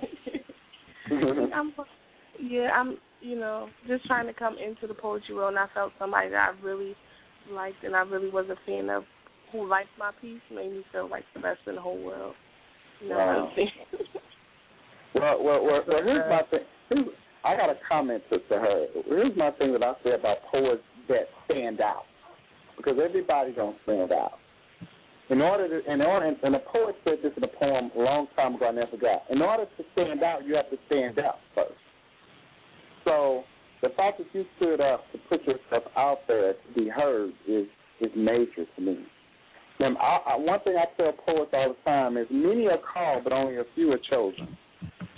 [1.54, 1.72] I'm,
[2.40, 5.92] yeah, I'm, you know, just trying to come into the poetry world, and I felt
[5.98, 6.94] somebody that I really
[7.50, 9.04] liked, and I really was a fan of,
[9.52, 12.34] who liked my piece, made me feel like the best in the whole world.
[13.00, 13.26] You know Wow.
[13.26, 13.70] what I'm saying?
[15.14, 16.60] Well, well, well, well here's my uh, thing.
[16.88, 17.06] Here's,
[17.46, 18.86] I got a comment to her.
[19.06, 22.02] Here's my thing that I say about poets that stand out,
[22.76, 24.32] because everybody don't stand out.
[25.30, 28.26] In order to, in order, and a poet said this in a poem a long
[28.36, 28.68] time ago.
[28.68, 29.22] I never forgot.
[29.30, 31.74] In order to stand out, you have to stand out first.
[33.04, 33.42] So
[33.82, 37.66] the fact that you stood up to put yourself out there to be heard is
[38.00, 38.98] is major to me.
[39.78, 43.24] And I, I, one thing I tell poets all the time is many are called,
[43.24, 44.56] but only a few are chosen.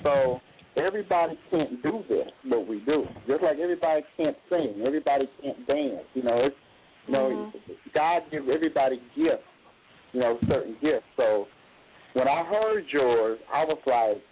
[0.03, 0.41] So
[0.77, 3.05] everybody can't do this, what we do.
[3.27, 6.07] Just like everybody can't sing, everybody can't dance.
[6.15, 6.57] You know, it's
[7.07, 7.73] you know, mm-hmm.
[7.95, 9.43] God gives everybody gifts.
[10.13, 11.05] You know, certain gifts.
[11.17, 11.47] So
[12.15, 14.23] when I heard yours, I was like,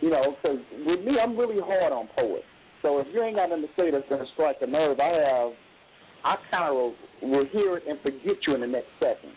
[0.00, 2.44] you know, because with me, I'm really hard on poets.
[2.82, 5.52] So if you ain't got nothing to say that's gonna strike a nerve, I have.
[6.24, 6.94] I kind of
[7.28, 9.32] will hear it and forget you in the next second.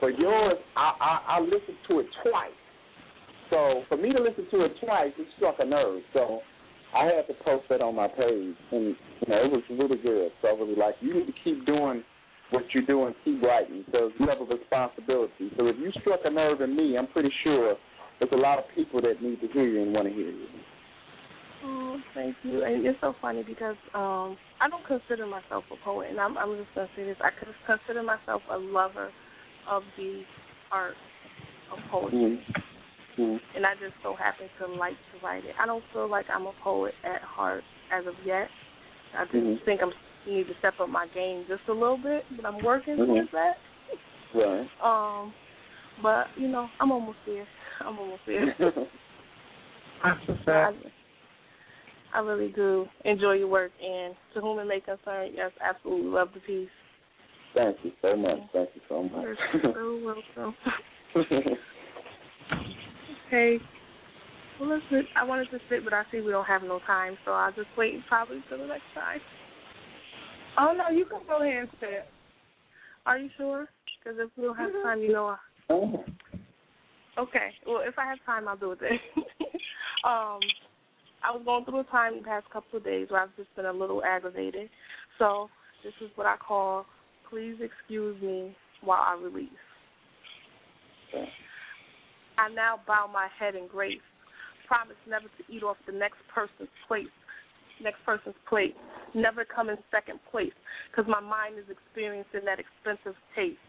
[0.00, 2.50] For yours, I, I I listened to it twice.
[3.50, 6.02] So for me to listen to it twice, it struck a nerve.
[6.12, 6.40] So
[6.96, 10.30] I had to post that on my page, and you know it was really good.
[10.42, 12.02] So I really like, you need to keep doing
[12.50, 15.50] what you're doing, keep writing, because you have a responsibility.
[15.56, 17.74] So if you struck a nerve in me, I'm pretty sure
[18.18, 20.46] there's a lot of people that need to hear you and want to hear you.
[21.64, 22.62] Oh, thank you.
[22.62, 26.56] And it's so funny because um I don't consider myself a poet, and I'm I'm
[26.56, 27.16] just gonna say this.
[27.20, 27.30] I
[27.66, 29.10] consider myself a lover
[29.68, 30.22] of the
[30.70, 30.94] art
[31.72, 32.65] of poetry, Mm-hmm.
[33.16, 35.54] And I just so happen to like to write it.
[35.60, 38.48] I don't feel like I'm a poet at heart as of yet.
[39.16, 39.64] I just Mhm.
[39.64, 39.92] think I'm
[40.26, 43.06] need to step up my game just a little bit, but I'm working Mhm.
[43.06, 43.58] towards that.
[44.34, 44.68] Right.
[44.82, 45.32] Um,
[46.02, 47.46] but you know, I'm almost there.
[47.80, 48.54] I'm almost there.
[48.58, 48.88] That's a
[50.02, 50.10] I,
[50.44, 50.76] fact.
[52.12, 56.32] I really do enjoy your work, and to whom it may concern, yes, absolutely love
[56.34, 56.68] the piece.
[57.54, 58.40] Thank you so much.
[58.52, 59.22] Thank you so much.
[59.22, 59.36] You're
[59.74, 61.66] so welcome.
[63.26, 63.58] Okay.
[64.60, 65.04] Well, let's sit.
[65.16, 67.68] I wanted to sit, but I see we don't have no time, so I'll just
[67.76, 69.20] wait probably till the next time.
[70.58, 72.06] Oh no, you can go ahead and sit.
[73.04, 73.68] Are you sure?
[74.02, 75.26] Because if we don't have time, you know.
[75.26, 75.36] I...
[75.70, 76.04] Oh.
[77.18, 77.50] Okay.
[77.66, 78.98] Well, if I have time, I'll do it then.
[80.04, 80.40] um,
[81.22, 83.66] I was going through a time the past couple of days where I've just been
[83.66, 84.68] a little aggravated.
[85.18, 85.48] So
[85.82, 86.86] this is what I call,
[87.30, 89.48] please excuse me while I release.
[92.38, 94.04] I now bow my head in grace.
[94.66, 97.08] Promise never to eat off the next person's plate,
[97.82, 98.74] next person's plate.
[99.14, 100.52] Never come in second place,
[100.90, 103.62] because my mind is experiencing that expensive taste.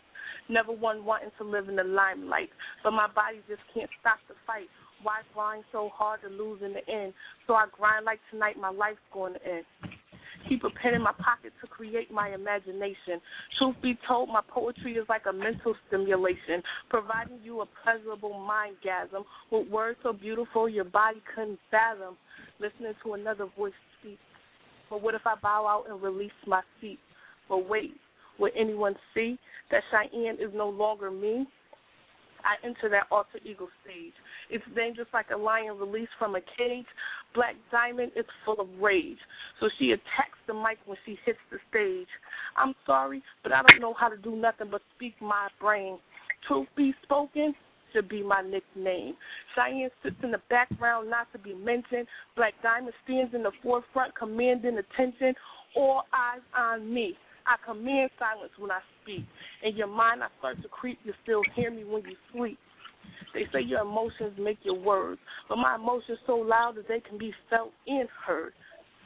[0.50, 2.50] Never one wanting to live in the limelight,
[2.84, 4.68] but my body just can't stop the fight.
[5.04, 7.14] Why grind so hard to lose in the end?
[7.46, 9.66] So I grind like tonight my life's going to end.
[10.50, 13.20] Keep a pen in my pocket to create my imagination.
[13.58, 19.24] Truth be told, my poetry is like a mental stimulation, providing you a pleasurable mindgasm
[19.52, 22.16] with words so beautiful your body couldn't fathom.
[22.60, 24.20] Listening to another voice speak.
[24.90, 27.00] But what if I bow out and release my feet?
[27.50, 27.92] But wait,
[28.40, 29.38] will anyone see
[29.72, 31.46] that Cheyenne is no longer me?
[32.44, 34.14] I enter that alter ego stage.
[34.50, 36.86] It's dangerous like a lion released from a cage.
[37.38, 39.20] Black Diamond is full of rage.
[39.60, 42.08] So she attacks the mic when she hits the stage.
[42.58, 46.00] I'm sorry, but I don't know how to do nothing but speak my brain.
[46.48, 47.54] Truth be spoken,
[47.94, 49.14] should be my nickname.
[49.54, 52.08] Cheyenne sits in the background, not to be mentioned.
[52.36, 55.36] Black Diamond stands in the forefront, commanding attention.
[55.76, 57.14] All eyes on me.
[57.46, 59.26] I command silence when I speak.
[59.62, 60.98] In your mind, I start to creep.
[61.04, 62.58] You still hear me when you sleep.
[63.34, 65.20] They say your emotions make your words,
[65.50, 68.54] but my emotions so loud that they can be felt and heard.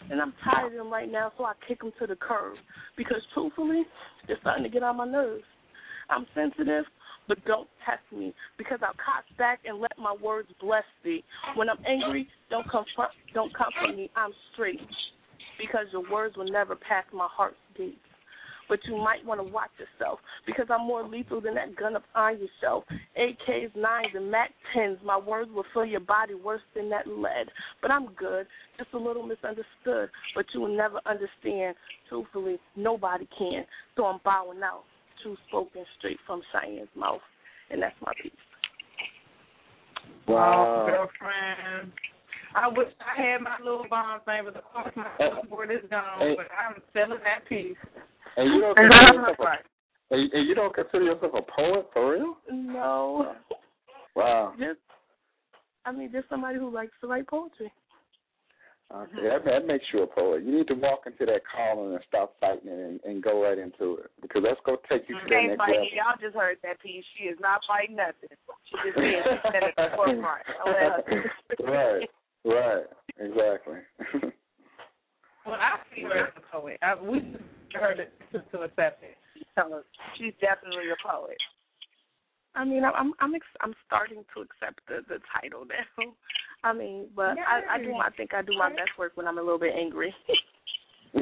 [0.09, 2.55] And I'm tired of them right now, so I kick them to the curb.
[2.97, 3.83] Because truthfully,
[4.27, 5.43] they're starting to get on my nerves.
[6.09, 6.85] I'm sensitive,
[7.27, 11.23] but don't test me because I'll cock back and let my words bless thee.
[11.55, 14.09] When I'm angry, don't confront, don't comfort me.
[14.15, 14.79] I'm straight.
[15.61, 17.97] because your words will never pass my heart's gates.
[18.71, 22.03] But you might want to watch yourself because I'm more lethal than that gun up
[22.15, 22.85] on yourself.
[23.19, 25.03] AKs, 9s, and MAC 10s.
[25.03, 27.49] My words will fill your body worse than that lead.
[27.81, 30.09] But I'm good, just a little misunderstood.
[30.33, 31.75] But you will never understand.
[32.07, 33.65] Truthfully, nobody can.
[33.97, 34.83] So I'm bowing out.
[35.21, 37.19] True spoken straight from Cheyenne's mouth.
[37.71, 38.31] And that's my piece.
[40.29, 41.91] Wow, girlfriend.
[42.55, 46.35] I wish I had my little bomb thing, but of course my passport is gone.
[46.37, 47.75] But I'm selling that piece.
[48.37, 49.59] And you don't consider yourself right.
[50.11, 52.37] a, and, and you don't consider yourself a poet for real?
[52.51, 53.35] No.
[54.15, 54.53] Wow.
[54.57, 54.79] Just,
[55.85, 57.71] I mean, just somebody who likes to write poetry.
[58.93, 60.43] Okay, that, that makes you a poet.
[60.43, 63.57] You need to walk into that calling and stop fighting it and, and go right
[63.57, 65.87] into it because that's going to take you to She that ain't next fighting.
[65.87, 65.95] level.
[65.95, 67.05] Y'all just heard that piece.
[67.15, 68.35] She is not fighting nothing.
[68.67, 70.43] She just said she's at the forefront.
[70.59, 71.23] I'll let her.
[71.71, 72.09] right,
[72.43, 72.87] right,
[73.19, 74.31] exactly.
[75.43, 76.77] Well, I see her as a poet.
[76.83, 77.35] I, we
[77.71, 79.17] just heard to, to accept it.
[80.17, 81.37] She's definitely a poet.
[82.55, 86.11] I mean, I'm I'm I'm, ex- I'm starting to accept the the title now.
[86.63, 89.37] I mean, but I I do I think I do my best work when I'm
[89.37, 90.13] a little bit angry.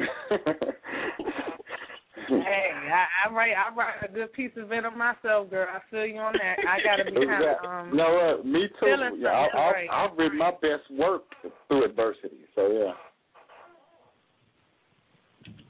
[2.28, 5.66] Hey, I, I write I write a good piece of it on myself, girl.
[5.68, 6.56] I feel you on that.
[6.68, 7.68] I gotta be kind of Exactly.
[7.68, 7.90] um.
[7.90, 8.46] you know what?
[8.46, 8.86] Me too.
[8.86, 9.88] Yeah, I, something, I, right.
[9.90, 11.24] I've written my best work
[11.66, 12.46] through adversity.
[12.54, 12.92] So yeah.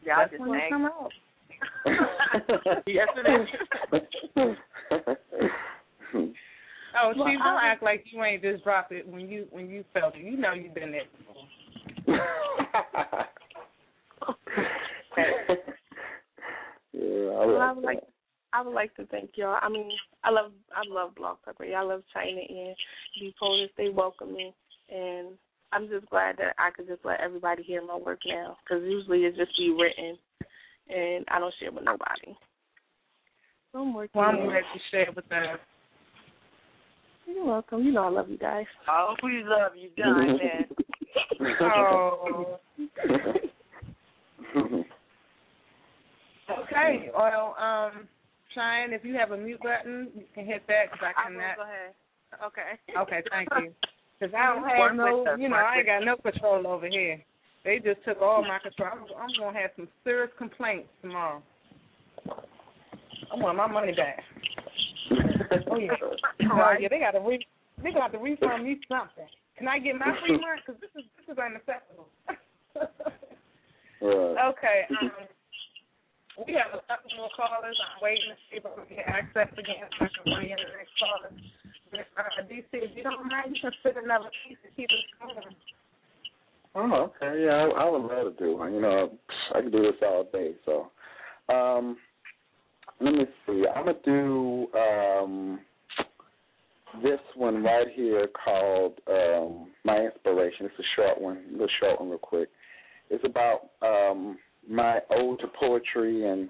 [0.05, 0.71] Y'all That's just when it angry.
[0.71, 1.13] come out.
[2.87, 3.49] yes, it is.
[6.93, 9.69] Oh, Well, she don't I- act like you ain't just dropped it when you when
[9.69, 10.23] you felt it.
[10.25, 11.45] You know you've been there before.
[16.93, 18.01] yeah, I Well, I like would like.
[18.53, 19.59] I would like to thank y'all.
[19.63, 19.89] I mean,
[20.25, 21.77] I love I love Blog Talk Radio.
[21.77, 22.75] I love Chyna and
[23.21, 23.71] the Polish.
[23.77, 24.53] They welcome me,
[24.91, 25.29] and
[25.73, 28.57] I'm just glad that I could just let everybody hear my work now.
[28.63, 30.19] Because usually it's just be written,
[30.89, 32.37] and I don't share with nobody.
[33.73, 34.21] So I'm working.
[34.21, 34.49] Well, I'm on it.
[34.49, 35.59] glad you shared with us.
[37.27, 37.85] You're welcome.
[37.85, 38.67] You know I love you guys.
[38.89, 40.67] Oh, we love you, John, man.
[41.63, 42.59] Oh.
[46.51, 47.11] Okay.
[47.17, 48.09] Well, um,
[48.55, 51.25] Cheyenne, if you have a mute button, you can hit that because I cannot.
[51.25, 51.57] I will cannot.
[51.57, 51.95] go ahead.
[52.47, 53.19] Okay.
[53.19, 53.73] Okay, thank you.
[54.21, 57.23] Because I don't have Work no, you know, I ain't got no control over here.
[57.65, 58.91] They just took all my control.
[58.93, 61.43] I'm, I'm gonna have some serious complaints tomorrow.
[62.29, 64.23] I want my money back.
[65.67, 65.91] Oh yeah.
[66.47, 66.89] Oh yeah.
[66.89, 67.45] They got to re.
[67.83, 69.27] They got to refund me something.
[69.59, 70.63] Can I get my free month?
[70.63, 72.07] Because this is this is unacceptable.
[72.29, 72.39] Right.
[74.01, 74.89] Okay.
[74.89, 75.29] Um,
[76.47, 77.77] we have a couple more callers.
[77.77, 80.57] I'm waiting to see if I can get access again so I can bring in
[80.57, 81.29] the next caller.
[81.93, 85.55] Uh, DC, if you don't mind, you can fit another piece to keep it going.
[86.75, 87.45] Oh, okay.
[87.45, 88.75] Yeah, I, I would love to do one.
[88.75, 89.11] You know,
[89.55, 90.53] I could do this all day.
[90.65, 90.91] So,
[91.53, 91.97] um,
[93.01, 93.65] let me see.
[93.75, 95.61] I'm gonna do um
[97.03, 100.67] this one right here called um My Inspiration.
[100.67, 102.49] It's a short one, a little short one, real quick.
[103.09, 104.39] It's about um
[104.69, 106.49] my ode to poetry and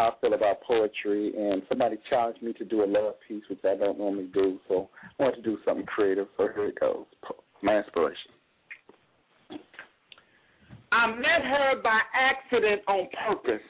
[0.00, 1.32] how I feel about poetry.
[1.36, 4.58] And somebody challenged me to do a love piece, which I don't normally do.
[4.68, 6.26] So I want to do something creative.
[6.36, 7.04] So here it goes.
[7.62, 8.32] My Inspiration.
[10.92, 13.66] I met her by accident on purpose.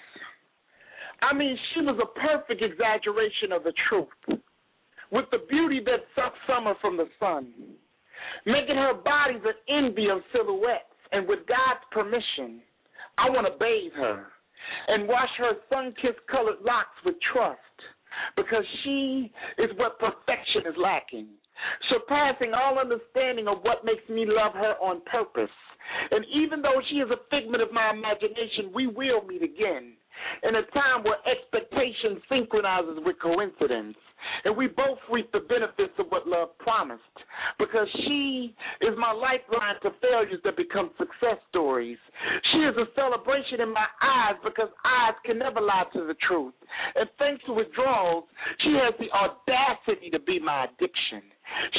[1.23, 4.41] I mean, she was a perfect exaggeration of the truth,
[5.13, 7.53] with the beauty that sucks summer from the sun,
[8.47, 10.85] making her body the envy of silhouettes.
[11.13, 12.63] And with God's permission,
[13.19, 14.29] I want to bathe her
[14.89, 17.59] and wash her sun-kissed colored locks with trust,
[18.37, 21.29] because she is what perfection is lacking,
[21.89, 25.51] surpassing all understanding of what makes me love her on purpose.
[26.11, 29.95] And even though she is a figment of my imagination, we will meet again
[30.43, 33.97] in a time where expectation synchronizes with coincidence.
[34.45, 37.03] And we both reap the benefits of what love promised.
[37.59, 41.99] Because she is my lifeline to failures that become success stories.
[42.53, 46.55] She is a celebration in my eyes because eyes can never lie to the truth.
[46.95, 48.25] And thanks to withdrawals,
[48.61, 51.23] she has the audacity to be my addiction.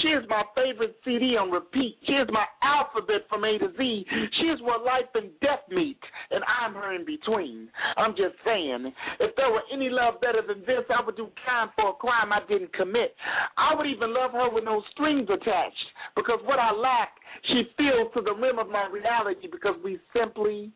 [0.02, 1.98] She is my favorite CD on repeat.
[2.06, 4.06] She is my alphabet from A to Z.
[4.40, 6.00] She is where life and death meet,
[6.32, 7.70] and I'm her in between.
[7.98, 11.70] I'm just saying, if there were any love better than this, I would do time
[11.76, 13.16] for a crime I didn't commit.
[13.58, 17.10] I would even love her with no strings attached, because what I lack,
[17.48, 20.72] she feels to the rim of my reality, because we simply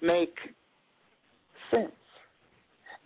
[0.00, 0.34] make
[1.70, 1.92] sense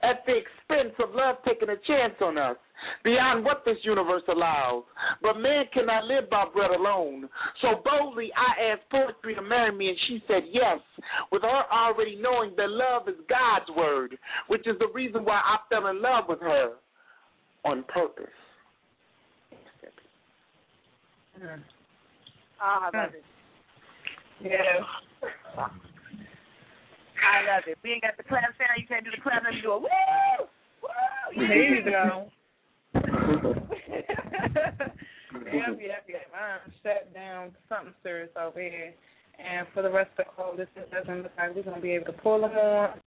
[0.02, 2.56] at the expense of love taking a chance on us.
[3.04, 4.84] Beyond what this universe allows.
[5.22, 7.28] But man cannot live by bread alone.
[7.62, 10.78] So boldly I asked poetry to marry me, and she said yes,
[11.32, 15.58] with her already knowing that love is God's word, which is the reason why I
[15.68, 16.72] fell in love with her
[17.64, 18.26] on purpose.
[21.40, 21.60] Mm.
[22.62, 23.24] Oh, I love it.
[24.42, 24.84] Yeah.
[27.20, 27.78] I love it.
[27.82, 28.76] We ain't got the clap sound.
[28.78, 29.44] You can't do the clap.
[29.44, 29.88] Let me do a woo!
[30.82, 30.88] Woo!
[31.36, 32.28] There you go.
[35.52, 36.26] yep, yep, yep.
[36.34, 38.94] I'm shut down something serious over here.
[39.38, 41.92] And for the rest of the call, this doesn't look like we're going to be
[41.92, 43.00] able to pull them on.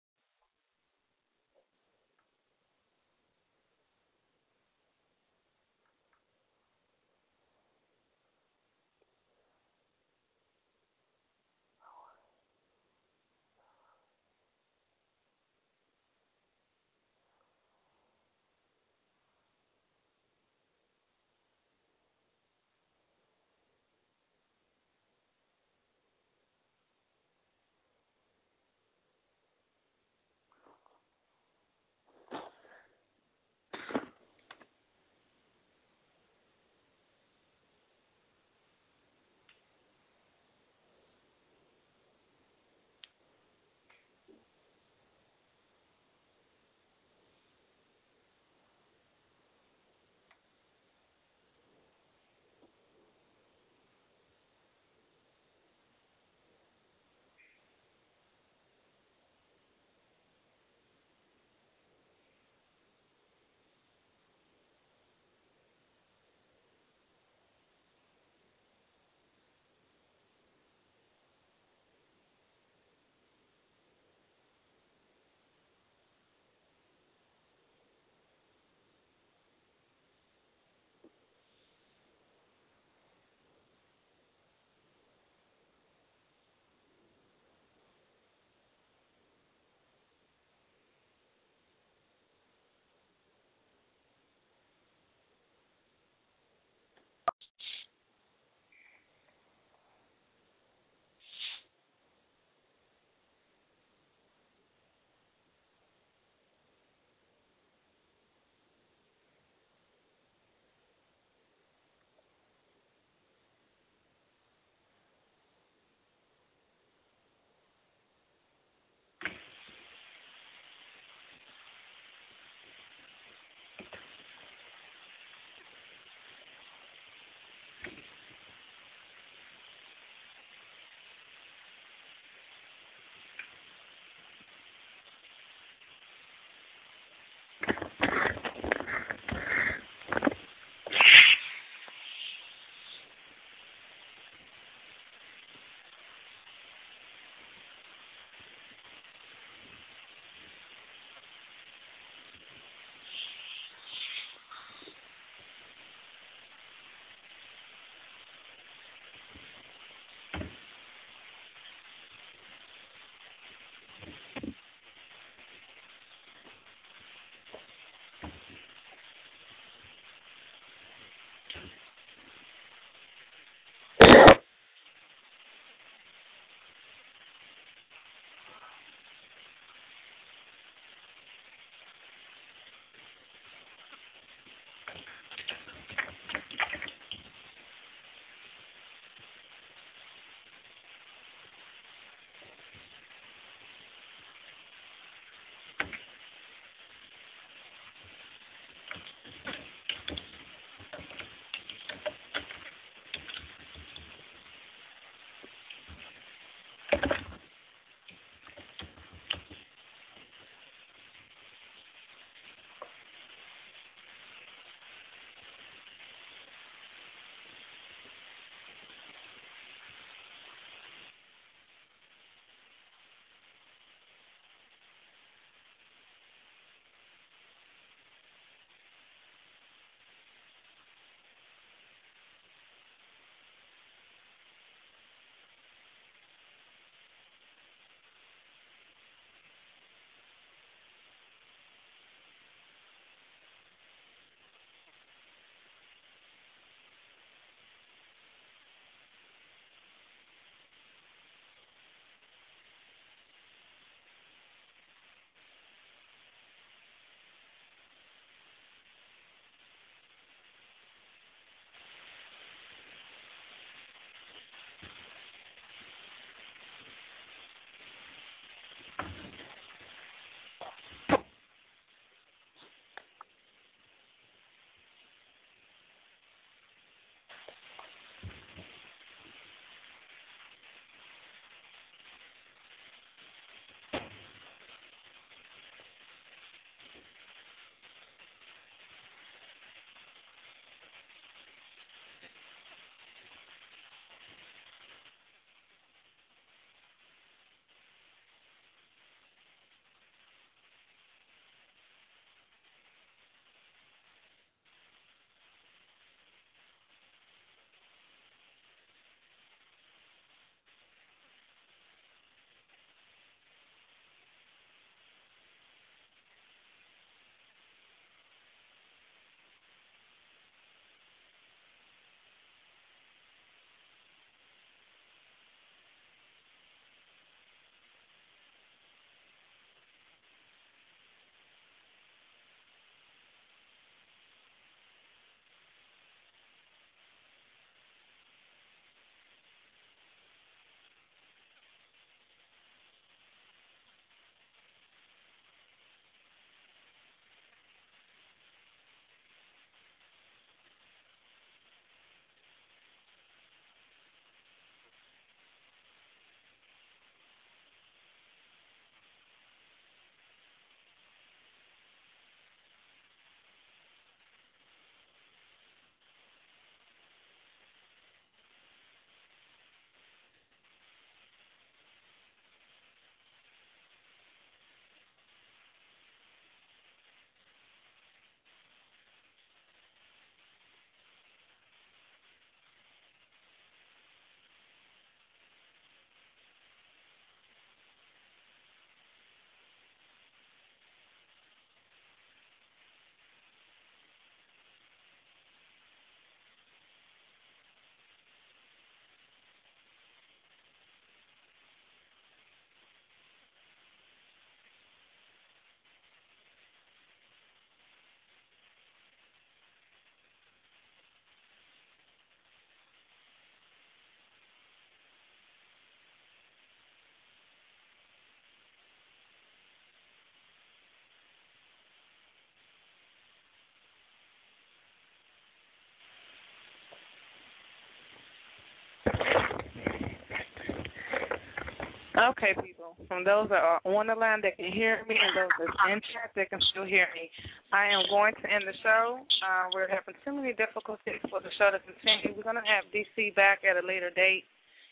[432.21, 432.93] Okay, people.
[433.09, 435.97] From those that are on the line that can hear me and those that's in
[436.13, 437.33] chat that can still hear me,
[437.73, 439.25] I am going to end the show.
[439.41, 442.37] Uh, we're having too many difficulties for the show to continue.
[442.37, 444.45] We're going to have DC back at a later date.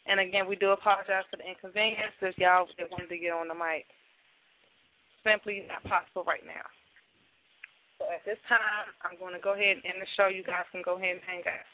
[0.09, 3.45] And again, we do apologize for the inconvenience if y'all that wanted to get on
[3.45, 3.85] the mic.
[5.21, 6.65] Simply not possible right now.
[8.01, 10.33] So at this time, I'm going to go ahead and end the show.
[10.33, 11.67] You guys can go ahead and hang out.